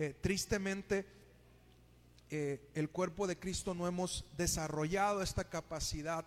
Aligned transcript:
eh, 0.00 0.14
tristemente 0.18 1.04
eh, 2.30 2.70
el 2.72 2.88
cuerpo 2.88 3.26
de 3.26 3.38
Cristo 3.38 3.74
no 3.74 3.86
hemos 3.86 4.24
desarrollado 4.38 5.20
esta 5.20 5.44
capacidad 5.44 6.24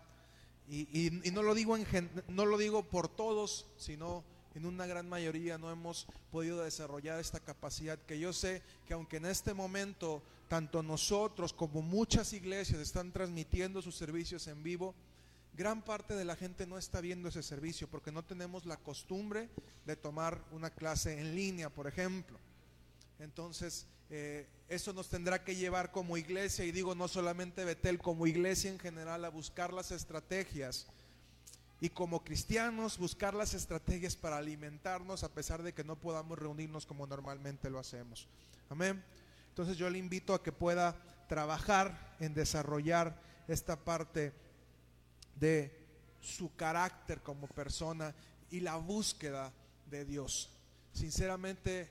y, 0.70 1.10
no, 1.34 1.42
lo 1.42 1.56
digo 1.56 1.76
en, 1.76 2.12
no 2.28 2.46
lo 2.46 2.60
digo 2.60 2.84
por 2.84 3.08
todos, 3.08 3.66
sino 3.78 4.24
en 4.54 4.68
una 4.68 4.86
gran 4.86 5.10
mayoría 5.10 5.58
no 5.58 5.72
hemos 5.72 6.06
podido 6.32 6.64
desarrollar 6.64 7.20
esta 7.20 7.40
capacidad 7.40 7.98
que 7.98 8.20
yo 8.20 8.32
sé 8.32 8.62
que 8.86 8.94
aunque 8.94 9.18
en 9.18 9.26
este 9.26 9.56
momento 9.56 10.22
tanto 10.48 10.84
nosotros 10.84 11.52
como 11.52 11.82
muchas 11.82 12.32
iglesias 12.34 12.80
están 12.80 13.12
transmitiendo 13.12 13.82
sus 13.82 13.96
servicios 13.96 14.46
en 14.46 14.62
vivo, 14.62 14.94
gran 15.58 15.82
parte 15.82 16.14
de 16.14 16.26
la 16.26 16.36
gente 16.36 16.68
no 16.68 16.78
está 16.78 17.02
viendo 17.02 17.28
ese 17.28 17.42
servicio 17.42 17.88
porque 17.88 18.12
no 18.12 18.22
tenemos 18.22 18.68
la 18.68 18.78
costumbre 18.78 19.50
de 19.88 19.96
tomar 19.96 20.46
una 20.52 20.70
clase 20.70 21.20
en 21.20 21.34
línea, 21.36 21.72
por 21.72 21.88
ejemplo. 21.88 22.38
Entonces, 23.20 23.88
eh, 24.10 24.48
eso 24.68 24.94
nos 24.94 25.10
tendrá 25.10 25.44
que 25.44 25.56
llevar 25.56 25.92
como 25.92 26.18
iglesia, 26.18 26.66
y 26.66 26.72
digo 26.72 26.96
no 26.96 27.08
solamente 27.08 27.66
Betel, 27.66 28.00
como 28.00 28.28
iglesia 28.28 28.70
en 28.70 28.80
general, 28.80 29.26
a 29.26 29.30
buscar 29.30 29.74
las 29.74 29.92
estrategias 29.92 30.88
y 31.80 31.90
como 31.90 32.24
cristianos 32.24 32.98
buscar 32.98 33.34
las 33.34 33.54
estrategias 33.54 34.16
para 34.16 34.38
alimentarnos 34.38 35.24
a 35.24 35.34
pesar 35.34 35.64
de 35.64 35.74
que 35.74 35.84
no 35.84 35.98
podamos 35.98 36.40
reunirnos 36.40 36.86
como 36.86 37.06
normalmente 37.08 37.70
lo 37.70 37.80
hacemos. 37.80 38.28
Amén. 38.70 39.04
Entonces 39.50 39.78
yo 39.78 39.90
le 39.90 40.00
invito 40.00 40.34
a 40.34 40.42
que 40.42 40.52
pueda 40.52 40.96
trabajar 41.28 42.16
en 42.20 42.34
desarrollar 42.34 43.20
esta 43.48 43.76
parte 43.76 44.34
de 45.36 45.78
su 46.22 46.56
carácter 46.56 47.22
como 47.22 47.48
persona 47.48 48.16
y 48.50 48.62
la 48.62 48.78
búsqueda 48.78 49.52
de 49.90 50.06
Dios. 50.06 50.50
Sinceramente, 50.94 51.90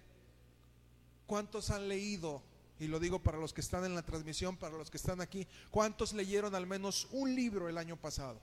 ¿cuántos 1.33 1.71
han 1.71 1.89
leído? 1.89 2.43
Y 2.79 2.89
lo 2.89 3.01
digo 3.01 3.19
para 3.19 3.39
los 3.39 3.55
que 3.55 3.63
están 3.63 3.87
en 3.87 3.95
la 3.95 4.03
transmisión, 4.03 4.59
para 4.59 4.77
los 4.77 4.91
que 4.91 4.99
están 4.99 5.23
aquí, 5.23 5.49
¿cuántos 5.71 6.13
leyeron 6.13 6.55
al 6.55 6.66
menos 6.66 7.09
un 7.11 7.35
libro 7.35 7.71
el 7.71 7.79
año 7.79 7.97
pasado? 7.97 8.39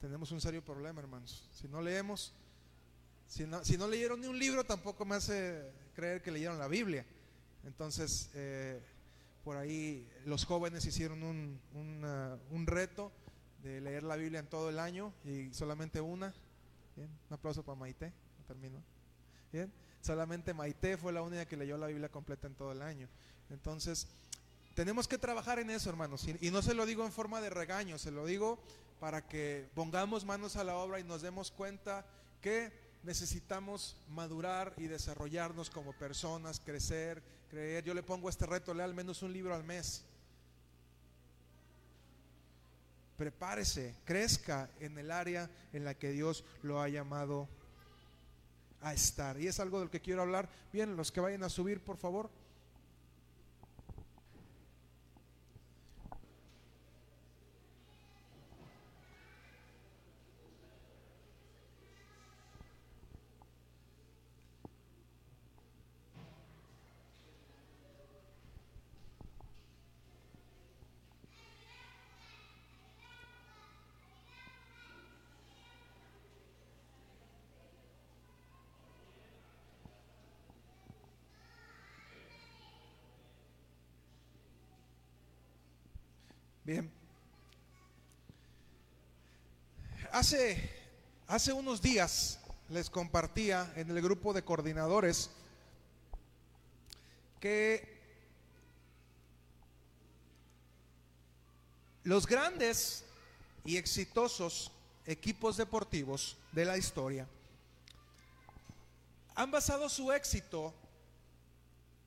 tenemos 0.00 0.32
un 0.32 0.40
serio 0.40 0.64
problema, 0.64 1.00
hermanos. 1.00 1.48
Si 1.52 1.68
no 1.68 1.80
leemos, 1.80 2.32
si 3.28 3.46
no, 3.46 3.86
leyeron 3.86 4.20
ni 4.20 4.26
un 4.26 4.36
libro, 4.36 4.64
tampoco 4.64 5.04
me 5.04 5.14
hace 5.14 5.62
creer 5.94 6.20
que 6.20 6.32
leyeron 6.32 6.58
la 6.58 6.66
Biblia. 6.66 7.06
Entonces, 7.64 8.30
eh, 8.34 8.82
por 9.44 9.56
ahí 9.56 10.08
los 10.24 10.44
jóvenes 10.44 10.84
hicieron 10.86 11.22
un, 11.22 11.60
un, 12.50 12.66
reto 12.66 13.12
de 13.62 13.80
leer 13.80 14.02
la 14.02 14.16
Biblia 14.16 14.40
en 14.40 14.48
todo 14.48 14.70
el 14.70 14.80
año 14.80 15.12
y 15.24 15.54
solamente 15.54 16.00
una. 16.00 16.34
Un 17.04 17.34
aplauso 17.34 17.62
para 17.62 17.78
Maite, 17.78 18.12
termino. 18.46 18.82
Bien, 19.52 19.72
solamente 20.00 20.54
Maite 20.54 20.96
fue 20.96 21.12
la 21.12 21.22
única 21.22 21.46
que 21.46 21.56
leyó 21.56 21.76
la 21.78 21.86
Biblia 21.86 22.08
completa 22.08 22.46
en 22.46 22.54
todo 22.54 22.72
el 22.72 22.82
año. 22.82 23.08
Entonces, 23.50 24.08
tenemos 24.74 25.08
que 25.08 25.18
trabajar 25.18 25.58
en 25.58 25.70
eso, 25.70 25.90
hermanos. 25.90 26.26
y 26.28 26.50
no 26.50 26.62
se 26.62 26.74
lo 26.74 26.86
digo 26.86 27.04
en 27.04 27.12
forma 27.12 27.40
de 27.40 27.50
regaño, 27.50 27.98
se 27.98 28.10
lo 28.10 28.26
digo 28.26 28.58
para 29.00 29.26
que 29.26 29.68
pongamos 29.74 30.24
manos 30.24 30.56
a 30.56 30.64
la 30.64 30.76
obra 30.76 31.00
y 31.00 31.04
nos 31.04 31.22
demos 31.22 31.50
cuenta 31.50 32.04
que 32.40 32.72
necesitamos 33.02 33.96
madurar 34.08 34.74
y 34.76 34.86
desarrollarnos 34.86 35.70
como 35.70 35.92
personas, 35.92 36.60
crecer, 36.60 37.22
creer. 37.48 37.84
Yo 37.84 37.94
le 37.94 38.02
pongo 38.02 38.28
este 38.28 38.46
reto, 38.46 38.74
lea 38.74 38.84
al 38.84 38.94
menos 38.94 39.22
un 39.22 39.32
libro 39.32 39.54
al 39.54 39.64
mes. 39.64 40.04
Prepárese, 43.18 43.96
crezca 44.04 44.70
en 44.78 44.96
el 44.96 45.10
área 45.10 45.50
en 45.72 45.84
la 45.84 45.94
que 45.94 46.12
Dios 46.12 46.44
lo 46.62 46.80
ha 46.80 46.88
llamado 46.88 47.48
a 48.80 48.94
estar. 48.94 49.40
Y 49.40 49.48
es 49.48 49.58
algo 49.58 49.80
del 49.80 49.90
que 49.90 50.00
quiero 50.00 50.22
hablar. 50.22 50.48
Bien, 50.72 50.96
los 50.96 51.10
que 51.10 51.20
vayan 51.20 51.42
a 51.42 51.48
subir, 51.48 51.80
por 51.80 51.96
favor. 51.96 52.30
Bien. 86.68 86.90
Hace, 90.12 90.70
hace 91.26 91.50
unos 91.54 91.80
días 91.80 92.38
les 92.68 92.90
compartía 92.90 93.72
en 93.74 93.88
el 93.88 94.02
grupo 94.02 94.34
de 94.34 94.44
coordinadores 94.44 95.30
que 97.40 97.98
los 102.04 102.26
grandes 102.26 103.02
y 103.64 103.78
exitosos 103.78 104.70
equipos 105.06 105.56
deportivos 105.56 106.36
de 106.52 106.66
la 106.66 106.76
historia 106.76 107.26
han 109.34 109.50
basado 109.50 109.88
su 109.88 110.12
éxito 110.12 110.74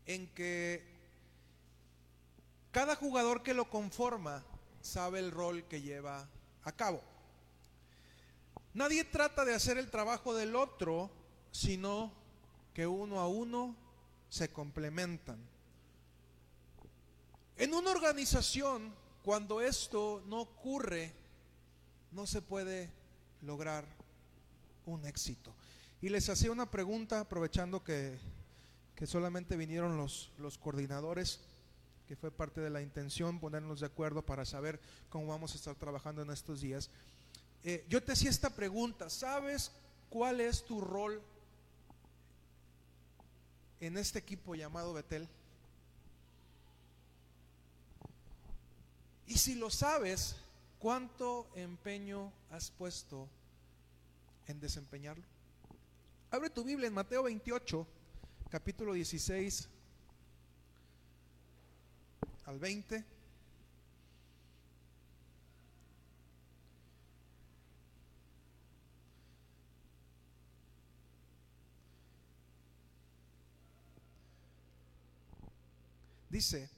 en 0.05 0.28
que 0.35 0.85
cada 2.72 2.95
jugador 2.95 3.41
que 3.41 3.55
lo 3.55 3.67
conforma 3.67 4.43
sabe 4.81 5.19
el 5.19 5.31
rol 5.31 5.63
que 5.65 5.81
lleva 5.81 6.27
a 6.63 6.71
cabo. 6.71 7.01
Nadie 8.73 9.03
trata 9.03 9.43
de 9.45 9.53
hacer 9.53 9.77
el 9.77 9.89
trabajo 9.89 10.33
del 10.33 10.55
otro, 10.55 11.09
sino 11.51 12.11
que 12.73 12.87
uno 12.87 13.19
a 13.19 13.27
uno 13.27 13.75
se 14.29 14.49
complementan. 14.49 15.37
En 17.57 17.73
una 17.73 17.91
organización, 17.91 18.93
cuando 19.23 19.61
esto 19.61 20.23
no 20.27 20.41
ocurre, 20.41 21.13
no 22.11 22.25
se 22.25 22.41
puede 22.41 22.89
lograr 23.41 23.85
un 24.85 25.05
éxito. 25.05 25.53
Y 26.01 26.09
les 26.09 26.29
hacía 26.29 26.51
una 26.51 26.71
pregunta, 26.71 27.19
aprovechando 27.19 27.83
que, 27.83 28.17
solamente 29.05 29.57
vinieron 29.57 29.97
los, 29.97 30.31
los 30.37 30.59
coordinadores 30.59 31.39
que 32.11 32.17
fue 32.17 32.29
parte 32.29 32.59
de 32.59 32.69
la 32.69 32.81
intención, 32.81 33.39
ponernos 33.39 33.79
de 33.79 33.85
acuerdo 33.85 34.22
para 34.22 34.44
saber 34.44 34.81
cómo 35.09 35.27
vamos 35.27 35.53
a 35.53 35.55
estar 35.55 35.75
trabajando 35.75 36.22
en 36.22 36.29
estos 36.29 36.59
días. 36.59 36.89
Eh, 37.63 37.85
yo 37.88 38.03
te 38.03 38.11
hacía 38.11 38.29
esta 38.29 38.49
pregunta, 38.49 39.09
¿sabes 39.09 39.72
cuál 40.09 40.41
es 40.41 40.66
tu 40.66 40.81
rol 40.81 41.22
en 43.79 43.97
este 43.97 44.19
equipo 44.19 44.55
llamado 44.55 44.91
Betel? 44.91 45.25
Y 49.25 49.38
si 49.38 49.55
lo 49.55 49.69
sabes, 49.69 50.35
¿cuánto 50.79 51.47
empeño 51.55 52.33
has 52.49 52.72
puesto 52.72 53.29
en 54.47 54.59
desempeñarlo? 54.59 55.23
Abre 56.29 56.49
tu 56.49 56.66
Biblia 56.66 56.89
en 56.89 56.93
Mateo 56.93 57.23
28, 57.23 57.88
capítulo 58.49 58.91
16, 58.91 59.69
al 62.51 62.59
20. 62.59 63.06
Dice, 76.29 76.70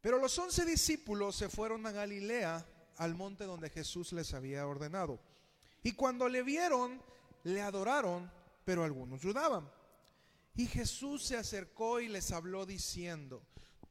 pero 0.00 0.18
los 0.18 0.38
once 0.38 0.64
discípulos 0.64 1.36
se 1.36 1.48
fueron 1.48 1.86
a 1.86 1.92
Galilea, 1.92 2.66
al 2.98 3.14
monte 3.14 3.44
donde 3.44 3.70
Jesús 3.70 4.12
les 4.12 4.34
había 4.34 4.66
ordenado. 4.66 5.20
Y 5.82 5.92
cuando 5.92 6.28
le 6.28 6.42
vieron, 6.42 7.02
le 7.44 7.62
adoraron, 7.62 8.30
pero 8.64 8.84
algunos 8.84 9.22
dudaban. 9.22 9.70
Y 10.54 10.66
Jesús 10.66 11.24
se 11.24 11.36
acercó 11.36 12.00
y 12.00 12.08
les 12.08 12.30
habló 12.30 12.66
diciendo, 12.66 13.42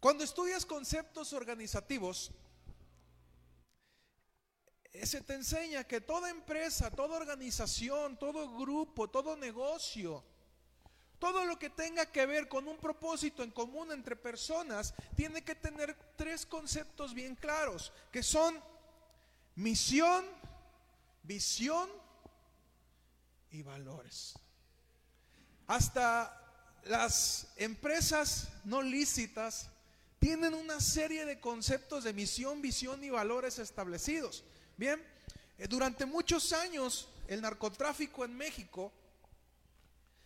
Cuando 0.00 0.24
estudias 0.24 0.64
conceptos 0.64 1.34
organizativos, 1.34 2.32
se 5.02 5.20
te 5.20 5.34
enseña 5.34 5.84
que 5.84 6.00
toda 6.00 6.30
empresa, 6.30 6.90
toda 6.90 7.18
organización, 7.18 8.18
todo 8.18 8.56
grupo, 8.58 9.08
todo 9.08 9.36
negocio, 9.36 10.24
todo 11.18 11.44
lo 11.44 11.58
que 11.58 11.68
tenga 11.68 12.06
que 12.06 12.24
ver 12.24 12.48
con 12.48 12.66
un 12.66 12.78
propósito 12.78 13.42
en 13.42 13.50
común 13.50 13.92
entre 13.92 14.16
personas, 14.16 14.94
tiene 15.14 15.44
que 15.44 15.54
tener 15.54 15.94
tres 16.16 16.46
conceptos 16.46 17.12
bien 17.12 17.36
claros, 17.36 17.92
que 18.10 18.22
son 18.22 18.58
misión, 19.54 20.24
visión 21.22 21.90
y 23.50 23.62
valores. 23.62 24.32
Hasta 25.66 26.36
las 26.84 27.52
empresas 27.56 28.48
no 28.64 28.80
lícitas 28.80 29.70
tienen 30.20 30.52
una 30.52 30.78
serie 30.80 31.24
de 31.24 31.40
conceptos 31.40 32.04
de 32.04 32.12
misión, 32.12 32.60
visión 32.60 33.02
y 33.02 33.08
valores 33.08 33.58
establecidos. 33.58 34.44
Bien, 34.76 35.02
eh, 35.58 35.66
durante 35.66 36.04
muchos 36.04 36.52
años 36.52 37.08
el 37.26 37.40
narcotráfico 37.40 38.24
en 38.24 38.36
México 38.36 38.92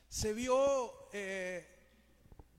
se 0.08 0.32
vio 0.32 0.92
eh, 1.12 1.64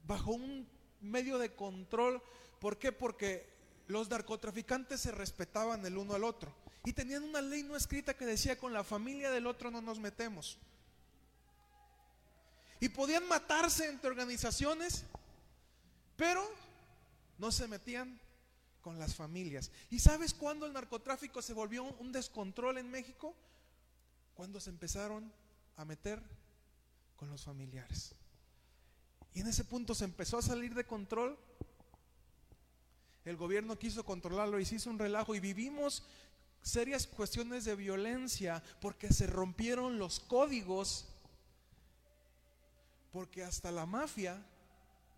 bajo 0.08 0.32
un 0.32 0.68
medio 1.02 1.38
de 1.38 1.54
control. 1.54 2.24
¿Por 2.60 2.80
qué? 2.80 2.94
Porque 2.94 3.54
los 3.88 4.10
narcotraficantes 4.10 5.02
se 5.02 5.12
respetaban 5.12 5.86
el 5.86 5.98
uno 5.98 6.16
al 6.16 6.24
otro 6.24 6.54
y 6.86 6.94
tenían 6.94 7.24
una 7.24 7.42
ley 7.42 7.64
no 7.64 7.76
escrita 7.76 8.16
que 8.16 8.26
decía 8.26 8.58
con 8.58 8.72
la 8.72 8.86
familia 8.86 9.30
del 9.30 9.46
otro 9.46 9.72
no 9.72 9.82
nos 9.82 10.00
metemos. 10.00 10.58
Y 12.80 12.88
podían 12.90 13.28
matarse 13.28 13.88
entre 13.88 14.10
organizaciones, 14.10 15.04
pero 16.16 16.65
no 17.38 17.52
se 17.52 17.68
metían 17.68 18.20
con 18.82 19.00
las 19.00 19.16
familias. 19.16 19.72
¿Y 19.90 20.00
sabes 20.00 20.34
cuándo 20.34 20.66
el 20.66 20.74
narcotráfico 20.74 21.42
se 21.42 21.54
volvió 21.54 21.84
un 21.84 22.12
descontrol 22.12 22.78
en 22.78 22.90
México? 22.90 23.36
Cuando 24.36 24.60
se 24.60 24.70
empezaron 24.70 25.32
a 25.78 25.86
meter 25.86 26.22
con 27.16 27.30
los 27.30 27.44
familiares. 27.44 28.14
Y 29.34 29.42
en 29.42 29.48
ese 29.48 29.64
punto 29.64 29.96
se 29.96 30.06
empezó 30.06 30.38
a 30.38 30.42
salir 30.42 30.74
de 30.74 30.86
control. 30.86 31.38
El 33.26 33.38
gobierno 33.38 33.78
quiso 33.78 34.06
controlarlo 34.06 34.60
y 34.60 34.66
se 34.66 34.76
hizo 34.76 34.90
un 34.90 35.00
relajo 35.00 35.34
y 35.36 35.40
vivimos 35.40 36.04
serias 36.62 37.06
cuestiones 37.08 37.66
de 37.66 37.76
violencia 37.76 38.64
porque 38.82 39.12
se 39.12 39.28
rompieron 39.28 39.98
los 39.98 40.20
códigos. 40.20 41.08
Porque 43.12 43.44
hasta 43.44 43.72
la 43.72 43.86
mafia 43.86 44.46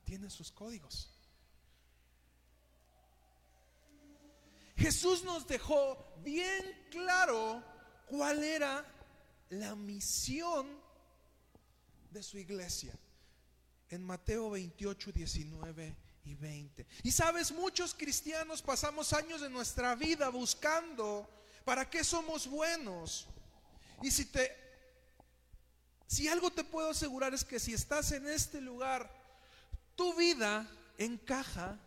tiene 0.06 0.30
sus 0.30 0.52
códigos. 0.52 1.17
Jesús 4.78 5.24
nos 5.24 5.48
dejó 5.48 5.98
bien 6.24 6.88
claro 6.92 7.64
cuál 8.06 8.44
era 8.44 8.86
la 9.50 9.76
misión 9.76 10.68
de 12.12 12.22
su 12.22 12.38
iglesia 12.38 12.94
en 13.90 14.04
Mateo 14.04 14.52
28, 14.52 15.12
19 15.12 15.98
y 16.26 16.36
20. 16.36 16.86
Y 17.04 17.12
sabes, 17.12 17.52
muchos 17.52 17.94
cristianos 17.94 18.62
pasamos 18.62 19.14
años 19.14 19.42
de 19.42 19.50
nuestra 19.50 19.96
vida 19.96 20.30
buscando 20.30 21.28
para 21.66 21.90
qué 21.90 22.04
somos 22.04 22.48
buenos. 22.48 23.28
Y 24.02 24.12
si 24.12 24.26
te 24.26 24.68
si 26.08 26.30
algo 26.30 26.52
te 26.52 26.64
puedo 26.64 26.92
asegurar 26.92 27.34
es 27.34 27.44
que 27.44 27.60
si 27.60 27.74
estás 27.74 28.14
en 28.14 28.28
este 28.28 28.62
lugar, 28.62 29.12
tu 29.96 30.14
vida 30.14 30.70
encaja 30.98 31.78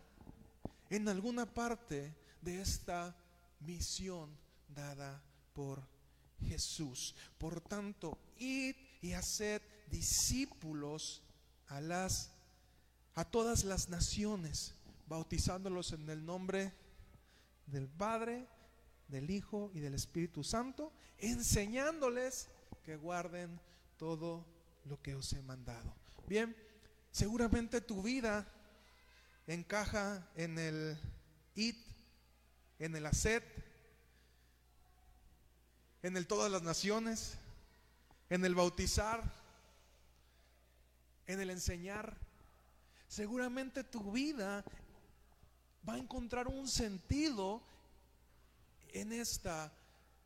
en 0.91 1.09
alguna 1.09 1.47
parte 1.47 2.15
de 2.43 2.61
esta 2.61 3.17
misión 3.61 4.37
dada 4.69 5.23
por 5.53 5.83
Jesús. 6.41 7.15
Por 7.39 7.61
tanto, 7.61 8.19
id 8.39 8.75
y 9.03 9.13
haced 9.13 9.63
discípulos 9.91 11.23
a 11.69 11.81
las 11.81 12.33
a 13.15 13.25
todas 13.25 13.65
las 13.65 13.89
naciones, 13.89 14.75
bautizándolos 15.07 15.93
en 15.93 16.09
el 16.09 16.25
nombre 16.25 16.73
del 17.67 17.89
Padre, 17.89 18.47
del 19.09 19.31
Hijo 19.31 19.71
y 19.75 19.81
del 19.81 19.95
Espíritu 19.95 20.45
Santo, 20.45 20.93
enseñándoles 21.19 22.49
que 22.85 22.97
guarden 22.97 23.61
todo 23.99 24.47
lo 24.85 25.03
que 25.03 25.15
os 25.15 25.33
he 25.33 25.43
mandado. 25.43 25.95
Bien, 26.27 26.57
seguramente 27.11 27.81
tu 27.81 28.03
vida 28.03 28.47
encaja 29.47 30.31
en 30.37 30.59
el 30.59 30.99
id 31.57 31.77
en 32.81 32.97
el 32.97 33.07
hacer, 33.07 33.45
en 36.03 36.17
el 36.17 36.27
todas 36.27 36.51
las 36.51 36.63
naciones, 36.63 37.35
en 38.31 38.45
el 38.45 38.55
bautizar, 38.55 39.23
en 41.27 41.41
el 41.41 41.51
enseñar. 41.51 42.17
Seguramente 43.07 43.85
tu 43.85 44.11
vida 44.11 44.65
va 45.89 45.95
a 45.95 45.99
encontrar 45.99 46.49
un 46.49 46.67
sentido 46.67 47.63
en 48.89 49.13
esta 49.13 49.73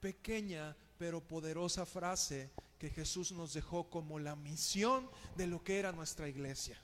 pequeña 0.00 0.76
pero 0.96 1.20
poderosa 1.20 1.84
frase 1.84 2.50
que 2.78 2.88
Jesús 2.88 3.32
nos 3.32 3.52
dejó 3.52 3.90
como 3.90 4.18
la 4.18 4.36
misión 4.36 5.10
de 5.36 5.46
lo 5.48 5.62
que 5.64 5.78
era 5.78 5.92
nuestra 5.92 6.28
iglesia. 6.28 6.78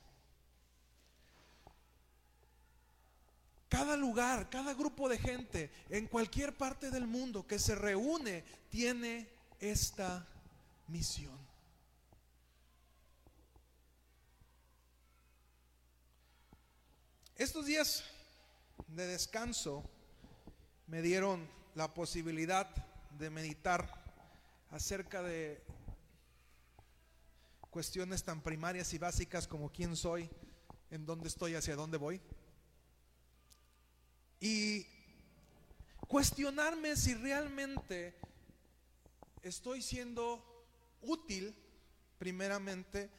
Cada 3.70 3.96
lugar, 3.96 4.50
cada 4.50 4.74
grupo 4.74 5.08
de 5.08 5.16
gente 5.16 5.70
en 5.90 6.08
cualquier 6.08 6.56
parte 6.56 6.90
del 6.90 7.06
mundo 7.06 7.46
que 7.46 7.60
se 7.60 7.76
reúne 7.76 8.42
tiene 8.68 9.28
esta 9.60 10.26
misión. 10.88 11.38
Estos 17.36 17.64
días 17.64 18.02
de 18.88 19.06
descanso 19.06 19.88
me 20.88 21.00
dieron 21.00 21.48
la 21.76 21.94
posibilidad 21.94 22.68
de 23.20 23.30
meditar 23.30 23.88
acerca 24.72 25.22
de 25.22 25.62
cuestiones 27.70 28.24
tan 28.24 28.42
primarias 28.42 28.92
y 28.94 28.98
básicas 28.98 29.46
como 29.46 29.70
quién 29.70 29.94
soy, 29.94 30.28
en 30.90 31.06
dónde 31.06 31.28
estoy, 31.28 31.54
hacia 31.54 31.76
dónde 31.76 31.98
voy 31.98 32.20
y 34.40 34.86
cuestionarme 36.08 36.96
si 36.96 37.14
realmente 37.14 38.14
estoy 39.42 39.82
siendo 39.82 40.44
útil, 41.02 41.54
primeramente, 42.18 43.10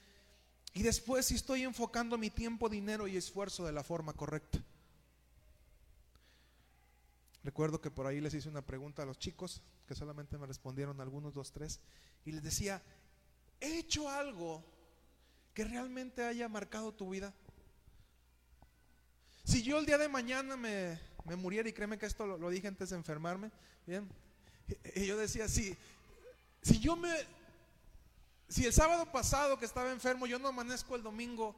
y 0.73 0.83
después 0.83 1.27
si 1.27 1.35
estoy 1.35 1.63
enfocando 1.63 2.17
mi 2.17 2.29
tiempo, 2.29 2.69
dinero 2.69 3.07
y 3.07 3.17
esfuerzo 3.17 3.65
de 3.65 3.71
la 3.71 3.83
forma 3.83 4.13
correcta. 4.13 4.63
Recuerdo 7.43 7.81
que 7.81 7.91
por 7.91 8.05
ahí 8.05 8.21
les 8.21 8.33
hice 8.33 8.49
una 8.49 8.61
pregunta 8.61 9.03
a 9.03 9.05
los 9.05 9.17
chicos, 9.17 9.61
que 9.87 9.95
solamente 9.95 10.37
me 10.37 10.45
respondieron 10.47 11.01
algunos, 11.01 11.33
dos, 11.33 11.51
tres, 11.51 11.79
y 12.23 12.31
les 12.31 12.43
decía, 12.43 12.81
¿he 13.59 13.79
hecho 13.79 14.09
algo 14.09 14.63
que 15.53 15.65
realmente 15.65 16.23
haya 16.23 16.47
marcado 16.47 16.93
tu 16.93 17.09
vida? 17.09 17.33
Si 19.43 19.63
yo 19.63 19.79
el 19.79 19.85
día 19.85 19.97
de 19.97 20.07
mañana 20.07 20.55
me, 20.55 20.99
me 21.25 21.35
muriera, 21.35 21.69
y 21.69 21.73
créeme 21.73 21.97
que 21.97 22.05
esto 22.05 22.25
lo, 22.25 22.49
dije 22.49 22.67
antes 22.67 22.89
de 22.89 22.95
enfermarme, 22.95 23.51
bien, 23.85 24.09
y, 24.95 25.05
yo 25.05 25.17
decía, 25.17 25.47
si, 25.47 25.77
si 26.61 26.79
yo 26.79 26.95
me, 26.95 27.13
si 28.47 28.65
el 28.65 28.73
sábado 28.73 29.11
pasado 29.11 29.57
que 29.57 29.65
estaba 29.65 29.91
enfermo, 29.91 30.27
yo 30.27 30.39
no 30.39 30.49
amanezco 30.49 30.95
el 30.95 31.03
domingo, 31.03 31.55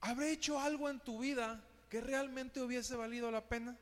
¿habré 0.00 0.32
hecho 0.32 0.60
algo 0.60 0.88
en 0.88 1.00
tu 1.00 1.18
vida 1.18 1.62
que 1.88 2.00
realmente 2.00 2.60
hubiese 2.60 2.94
valido 2.96 3.30
la 3.30 3.48
pena? 3.48 3.76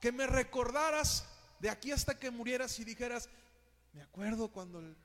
Que 0.00 0.12
me 0.12 0.26
recordaras 0.26 1.26
de 1.58 1.70
aquí 1.70 1.92
hasta 1.92 2.18
que 2.18 2.30
murieras 2.30 2.78
y 2.78 2.84
dijeras, 2.84 3.28
me 3.92 4.02
acuerdo 4.02 4.48
cuando 4.48 4.80
el 4.80 4.96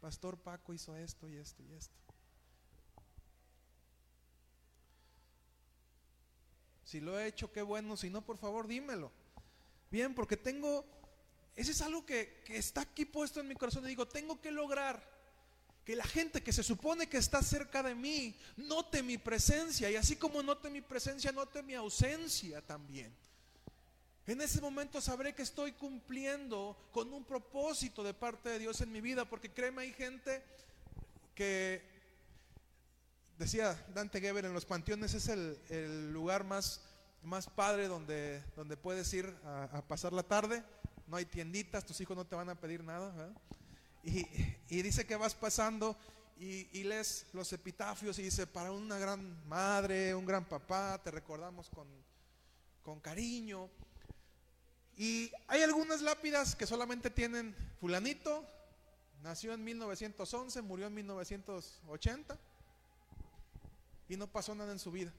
pastor 0.00 0.38
Paco 0.38 0.72
hizo 0.72 0.96
esto 0.96 1.28
y 1.28 1.36
esto 1.36 1.62
y 1.62 1.72
esto. 1.74 1.94
Si 6.92 7.00
lo 7.00 7.18
he 7.18 7.26
hecho, 7.26 7.50
qué 7.50 7.62
bueno. 7.62 7.96
Si 7.96 8.10
no, 8.10 8.20
por 8.20 8.36
favor, 8.36 8.66
dímelo. 8.66 9.10
Bien, 9.90 10.14
porque 10.14 10.36
tengo, 10.36 10.84
ese 11.56 11.70
es 11.70 11.80
algo 11.80 12.04
que, 12.04 12.44
está 12.48 12.82
aquí 12.82 13.06
puesto 13.06 13.40
en 13.40 13.48
mi 13.48 13.54
corazón. 13.54 13.86
Y 13.86 13.88
digo, 13.88 14.06
tengo 14.06 14.42
que 14.42 14.50
lograr 14.50 15.02
que 15.86 15.96
la 15.96 16.04
gente 16.04 16.42
que 16.42 16.52
se 16.52 16.62
supone 16.62 17.08
que 17.08 17.16
está 17.16 17.42
cerca 17.42 17.82
de 17.82 17.94
mí 17.94 18.38
note 18.58 19.02
mi 19.02 19.16
presencia. 19.16 19.90
Y 19.90 19.96
así 19.96 20.16
como 20.16 20.42
note 20.42 20.68
mi 20.68 20.82
presencia, 20.82 21.32
note 21.32 21.62
mi 21.62 21.72
ausencia 21.72 22.60
también. 22.60 23.10
En 24.26 24.42
ese 24.42 24.60
momento 24.60 25.00
sabré 25.00 25.34
que 25.34 25.40
estoy 25.40 25.72
cumpliendo 25.72 26.76
con 26.92 27.10
un 27.14 27.24
propósito 27.24 28.04
de 28.04 28.12
parte 28.12 28.50
de 28.50 28.58
Dios 28.58 28.82
en 28.82 28.92
mi 28.92 29.00
vida, 29.00 29.24
porque 29.24 29.50
créeme, 29.50 29.80
hay 29.80 29.94
gente 29.94 30.42
que, 31.34 31.91
decía 33.42 33.76
Dante 33.92 34.20
Geber, 34.20 34.44
en 34.44 34.52
los 34.52 34.64
panteones 34.64 35.14
es 35.14 35.28
el, 35.28 36.12
lugar 36.12 36.44
más, 36.44 36.80
más 37.24 37.48
padre 37.48 37.88
donde, 37.88 38.40
donde 38.54 38.76
puedes 38.76 39.12
ir 39.12 39.36
a, 39.44 39.82
pasar 39.88 40.12
la 40.12 40.22
tarde, 40.22 40.62
no 41.08 41.16
hay 41.16 41.24
tienditas, 41.24 41.84
tus 41.84 42.00
hijos 42.00 42.16
no 42.16 42.24
te 42.24 42.36
van 42.36 42.48
a 42.50 42.54
pedir 42.54 42.84
nada. 42.84 43.34
Y, 44.04 44.24
y, 44.68 44.82
dice 44.82 45.06
que 45.06 45.16
vas 45.16 45.34
pasando 45.34 45.96
y, 46.38 46.68
y, 46.72 46.84
lees 46.84 47.26
los 47.32 47.52
epitafios 47.52 48.16
y 48.20 48.22
dice, 48.22 48.46
para 48.46 48.70
una 48.70 48.96
gran 48.96 49.44
madre, 49.48 50.14
un 50.14 50.24
gran 50.24 50.44
papá, 50.44 51.00
te 51.02 51.10
recordamos 51.10 51.68
con, 51.68 51.88
con 52.82 53.00
cariño. 53.00 53.68
Y 54.96 55.32
hay 55.48 55.62
algunas 55.62 56.00
lápidas 56.00 56.54
que 56.54 56.66
solamente 56.66 57.10
tienen 57.10 57.56
fulanito, 57.80 58.46
nació 59.20 59.52
en 59.52 59.64
1911, 59.64 60.62
murió 60.62 60.86
en 60.86 60.94
1980 60.94 62.38
y 64.12 64.16
no 64.18 64.26
pasó 64.26 64.54
nada 64.54 64.72
en 64.72 64.78
su 64.78 64.92
vida. 64.92 65.10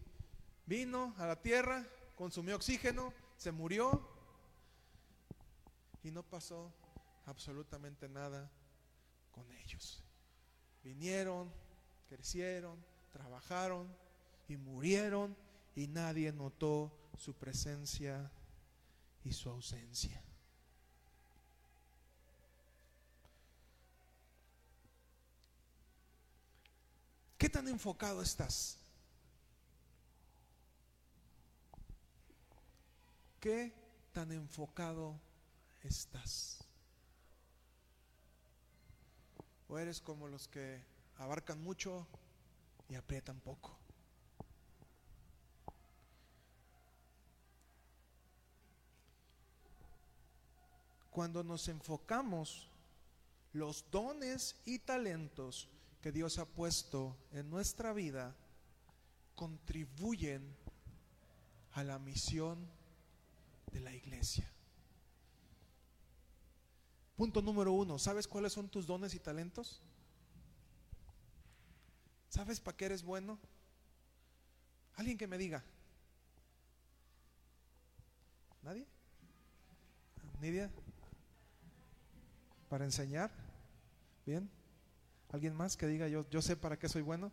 Vino 0.67 1.15
a 1.17 1.25
la 1.25 1.41
tierra, 1.41 1.83
consumió 2.15 2.55
oxígeno, 2.55 3.11
se 3.37 3.51
murió 3.51 4.07
y 6.03 6.11
no 6.11 6.21
pasó 6.21 6.71
absolutamente 7.25 8.07
nada 8.07 8.51
con 9.31 9.51
ellos. 9.51 10.03
Vinieron, 10.83 11.51
crecieron, 12.07 12.85
trabajaron 13.11 13.91
y 14.47 14.57
murieron 14.57 15.35
y 15.75 15.87
nadie 15.87 16.31
notó 16.31 16.95
su 17.17 17.33
presencia 17.33 18.31
y 19.23 19.33
su 19.33 19.49
ausencia. 19.49 20.23
¿Qué 27.39 27.49
tan 27.49 27.67
enfocado 27.67 28.21
estás? 28.21 28.82
¿Qué 33.43 33.73
tan 34.13 34.31
enfocado 34.31 35.19
estás? 35.81 36.63
¿O 39.67 39.77
eres 39.77 39.99
como 39.99 40.29
los 40.29 40.47
que 40.47 40.81
abarcan 41.17 41.61
mucho 41.61 42.07
y 42.87 42.95
aprietan 42.95 43.41
poco? 43.41 43.77
cuando 51.11 51.43
nos 51.43 51.67
enfocamos 51.67 52.69
los 53.51 53.85
dones 53.91 54.55
y 54.65 54.79
talentos 54.79 55.67
que 56.01 56.13
Dios 56.13 56.39
ha 56.39 56.45
puesto 56.45 57.17
en 57.33 57.49
nuestra 57.49 57.91
vida, 57.91 58.35
contribuyen 59.35 60.55
a 61.73 61.83
la 61.83 61.99
misión 61.99 62.67
de 63.73 63.81
la 63.81 63.93
iglesia. 63.93 64.49
Punto 67.15 67.41
número 67.41 67.73
uno, 67.73 67.99
¿sabes 67.99 68.27
cuáles 68.27 68.53
son 68.53 68.69
tus 68.69 68.87
dones 68.87 69.13
y 69.13 69.19
talentos? 69.19 69.81
¿Sabes 72.29 72.59
para 72.59 72.77
qué 72.77 72.85
eres 72.85 73.03
bueno? 73.03 73.39
Alguien 74.95 75.17
que 75.17 75.27
me 75.27 75.37
diga. 75.37 75.63
¿Nadie? 78.61 78.87
¿Nidia? 80.39 80.71
para 82.73 82.85
enseñar. 82.85 83.29
Bien. 84.25 84.49
¿Alguien 85.31 85.53
más 85.53 85.77
que 85.77 85.85
diga 85.85 86.07
yo, 86.07 86.27
yo 86.31 86.41
sé 86.41 86.55
para 86.55 86.79
qué 86.79 86.89
soy 86.89 87.03
bueno? 87.03 87.31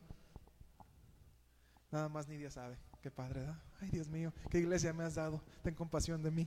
Nada 1.90 2.11
más 2.11 2.28
Nidia 2.28 2.50
sabe. 2.50 2.76
Qué 3.02 3.11
padre. 3.11 3.47
Ay, 3.80 3.88
Dios 3.90 4.09
mío, 4.09 4.33
qué 4.50 4.59
iglesia 4.59 4.92
me 4.92 5.04
has 5.04 5.14
dado. 5.14 5.42
Ten 5.62 5.75
compasión 5.75 6.23
de 6.23 6.30
mí. 6.30 6.47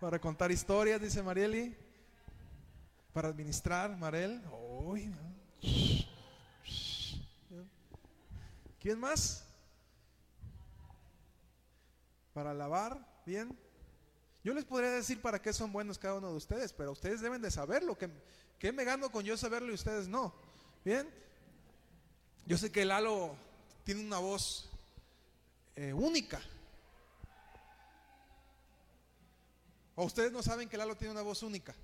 Para 0.00 0.18
contar 0.18 0.50
historias, 0.50 1.00
dice 1.00 1.22
Marieli. 1.22 1.76
Para 3.12 3.28
administrar, 3.28 3.96
Marel. 3.96 4.42
¿Quién 8.80 8.98
más? 8.98 9.44
Para 12.32 12.52
lavar, 12.52 12.98
bien. 13.24 13.56
Yo 14.42 14.54
les 14.54 14.64
podría 14.64 14.90
decir 14.90 15.20
para 15.20 15.40
qué 15.40 15.52
son 15.52 15.72
buenos 15.72 15.98
cada 15.98 16.14
uno 16.14 16.30
de 16.30 16.36
ustedes, 16.36 16.72
pero 16.72 16.90
ustedes 16.90 17.20
deben 17.20 17.40
de 17.40 17.50
saberlo. 17.50 17.96
¿Qué, 18.58 18.72
me 18.72 18.84
gano 18.84 19.12
con 19.12 19.24
yo 19.24 19.36
saberlo 19.36 19.70
y 19.70 19.74
ustedes 19.74 20.08
no? 20.08 20.34
Bien. 20.84 21.08
Yo 22.46 22.58
sé 22.58 22.72
que 22.72 22.84
Lalo 22.84 23.36
tiene 23.84 24.04
una 24.04 24.18
voz 24.18 24.71
eh, 25.76 25.92
única. 25.92 26.40
O 29.94 30.04
ustedes 30.04 30.32
no 30.32 30.42
saben 30.42 30.68
que 30.68 30.76
Lalo 30.76 30.96
tiene 30.96 31.12
una 31.12 31.22
voz 31.22 31.42
única. 31.42 31.74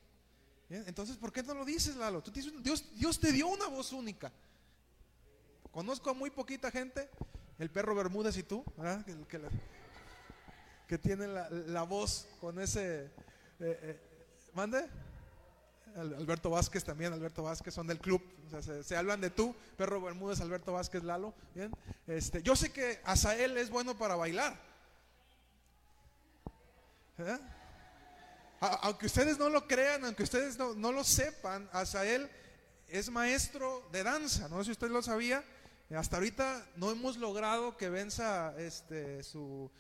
Entonces, 0.71 1.17
¿por 1.17 1.33
qué 1.33 1.43
no 1.43 1.55
lo 1.55 1.65
dices, 1.65 1.97
Lalo? 1.97 2.23
Dios, 2.23 3.21
te 3.21 3.33
dio 3.33 3.49
una 3.49 3.69
voz 3.69 3.93
única. 3.93 4.31
Conozco 5.71 6.11
a 6.11 6.15
muy 6.15 6.31
poquita 6.31 6.71
gente, 6.71 7.09
el 7.59 7.71
perro 7.71 7.95
Bermúdez 7.95 8.37
y 8.37 8.43
tú. 8.43 8.65
Que, 9.29 9.41
que 10.87 10.99
tienen 10.99 11.35
la, 11.35 11.83
voz 11.85 12.29
con 12.41 12.61
ese... 12.61 13.05
Eh, 13.05 13.11
eh, 13.61 14.01
¿Mande? 14.55 14.89
Alberto 15.97 16.51
Vázquez 16.51 16.85
también, 16.85 17.13
Alberto 17.13 17.43
Vázquez 17.43 17.75
son 17.75 17.87
del 17.87 17.99
club, 17.99 18.23
se, 18.83 18.97
hablan 18.97 19.21
de 19.21 19.31
tú, 19.31 19.55
Perro 19.77 20.01
Bermúdez, 20.01 20.41
Alberto 20.41 20.73
Vázquez, 20.73 21.03
Lalo, 21.03 21.35
bien. 21.55 21.73
Este, 22.07 22.43
yo 22.43 22.57
sé 22.57 22.73
que 22.73 23.01
Asael 23.05 23.57
es 23.57 23.71
bueno 23.71 23.97
para 23.97 24.17
bailar. 24.17 24.59
¿Eh? 27.19 27.39
Aunque 28.61 29.07
ustedes 29.07 29.39
no 29.39 29.49
lo 29.49 29.67
crean, 29.67 30.05
aunque 30.05 30.25
ustedes 30.25 30.59
no, 30.59 30.93
lo 30.93 31.05
sepan, 31.05 31.69
Asael 31.73 32.29
es 32.89 33.11
maestro 33.11 33.89
de 33.93 34.03
danza, 34.03 34.49
no 34.49 34.59
sé 34.59 34.65
si 34.67 34.71
usted 34.73 34.89
lo 34.89 35.03
sabía. 35.03 35.45
Hasta 35.97 36.17
ahorita 36.17 36.67
no 36.77 36.91
hemos 36.91 37.17
logrado 37.17 37.77
que 37.77 37.89
venza 37.89 38.55
este, 38.59 39.23
su, 39.23 39.71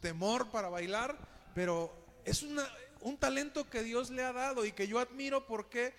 temor 0.00 0.50
para 0.50 0.68
bailar, 0.68 1.16
pero 1.54 1.92
es 2.24 2.42
un 3.06 3.16
talento 3.16 3.70
que 3.70 3.84
Dios 3.84 4.10
le 4.10 4.24
ha 4.24 4.32
dado 4.32 4.64
y 4.66 4.72
que 4.72 4.88
yo 4.88 4.98
admiro 4.98 5.46
porque 5.46 5.94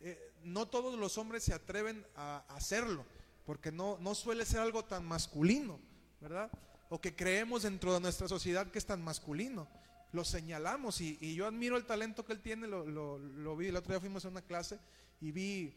eh, 0.00 0.32
no 0.42 0.66
todos 0.66 0.98
los 0.98 1.16
hombres 1.16 1.44
se 1.44 1.54
atreven 1.54 2.04
a, 2.16 2.44
hacerlo, 2.48 3.06
porque 3.46 3.70
no, 3.70 3.96
no 4.00 4.16
suele 4.16 4.44
ser 4.44 4.58
algo 4.58 4.84
tan 4.84 5.04
masculino, 5.04 5.78
¿verdad? 6.20 6.50
O 6.88 7.00
que 7.00 7.14
creemos 7.14 7.62
dentro 7.62 7.94
de 7.94 8.00
nuestra 8.00 8.26
sociedad 8.26 8.72
que 8.72 8.78
es 8.78 8.86
tan 8.86 9.00
masculino. 9.00 9.68
Lo 10.10 10.24
señalamos 10.24 11.00
y, 11.00 11.32
yo 11.36 11.46
admiro 11.46 11.76
el 11.76 11.86
talento 11.86 12.24
que 12.24 12.32
él 12.32 12.40
tiene, 12.40 12.66
lo, 12.66 12.84
lo 12.84 13.56
vi, 13.56 13.68
el 13.68 13.76
otro 13.76 13.92
día 13.92 14.00
fuimos 14.00 14.24
a 14.24 14.28
una 14.28 14.42
clase 14.42 14.80
y 15.20 15.30
vi 15.30 15.76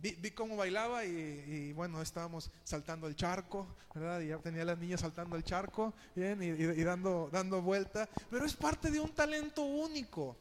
Vi, 0.00 0.30
cómo 0.30 0.56
bailaba 0.56 1.04
y, 1.04 1.72
bueno, 1.72 2.00
estábamos 2.00 2.52
saltando 2.62 3.08
el 3.08 3.16
charco, 3.16 3.66
¿verdad? 3.92 4.20
Y 4.20 4.28
ya 4.28 4.38
tenía 4.38 4.64
las 4.64 4.78
niñas 4.78 5.00
saltando 5.00 5.34
el 5.34 5.42
charco, 5.42 5.92
bien, 6.14 6.40
y, 6.40 6.84
dando, 6.84 7.28
dando 7.32 7.60
vuelta. 7.60 8.08
Pero 8.30 8.46
es 8.46 8.54
parte 8.54 8.92
de 8.92 9.00
un 9.00 9.12
talento 9.12 9.62
único 9.62 10.36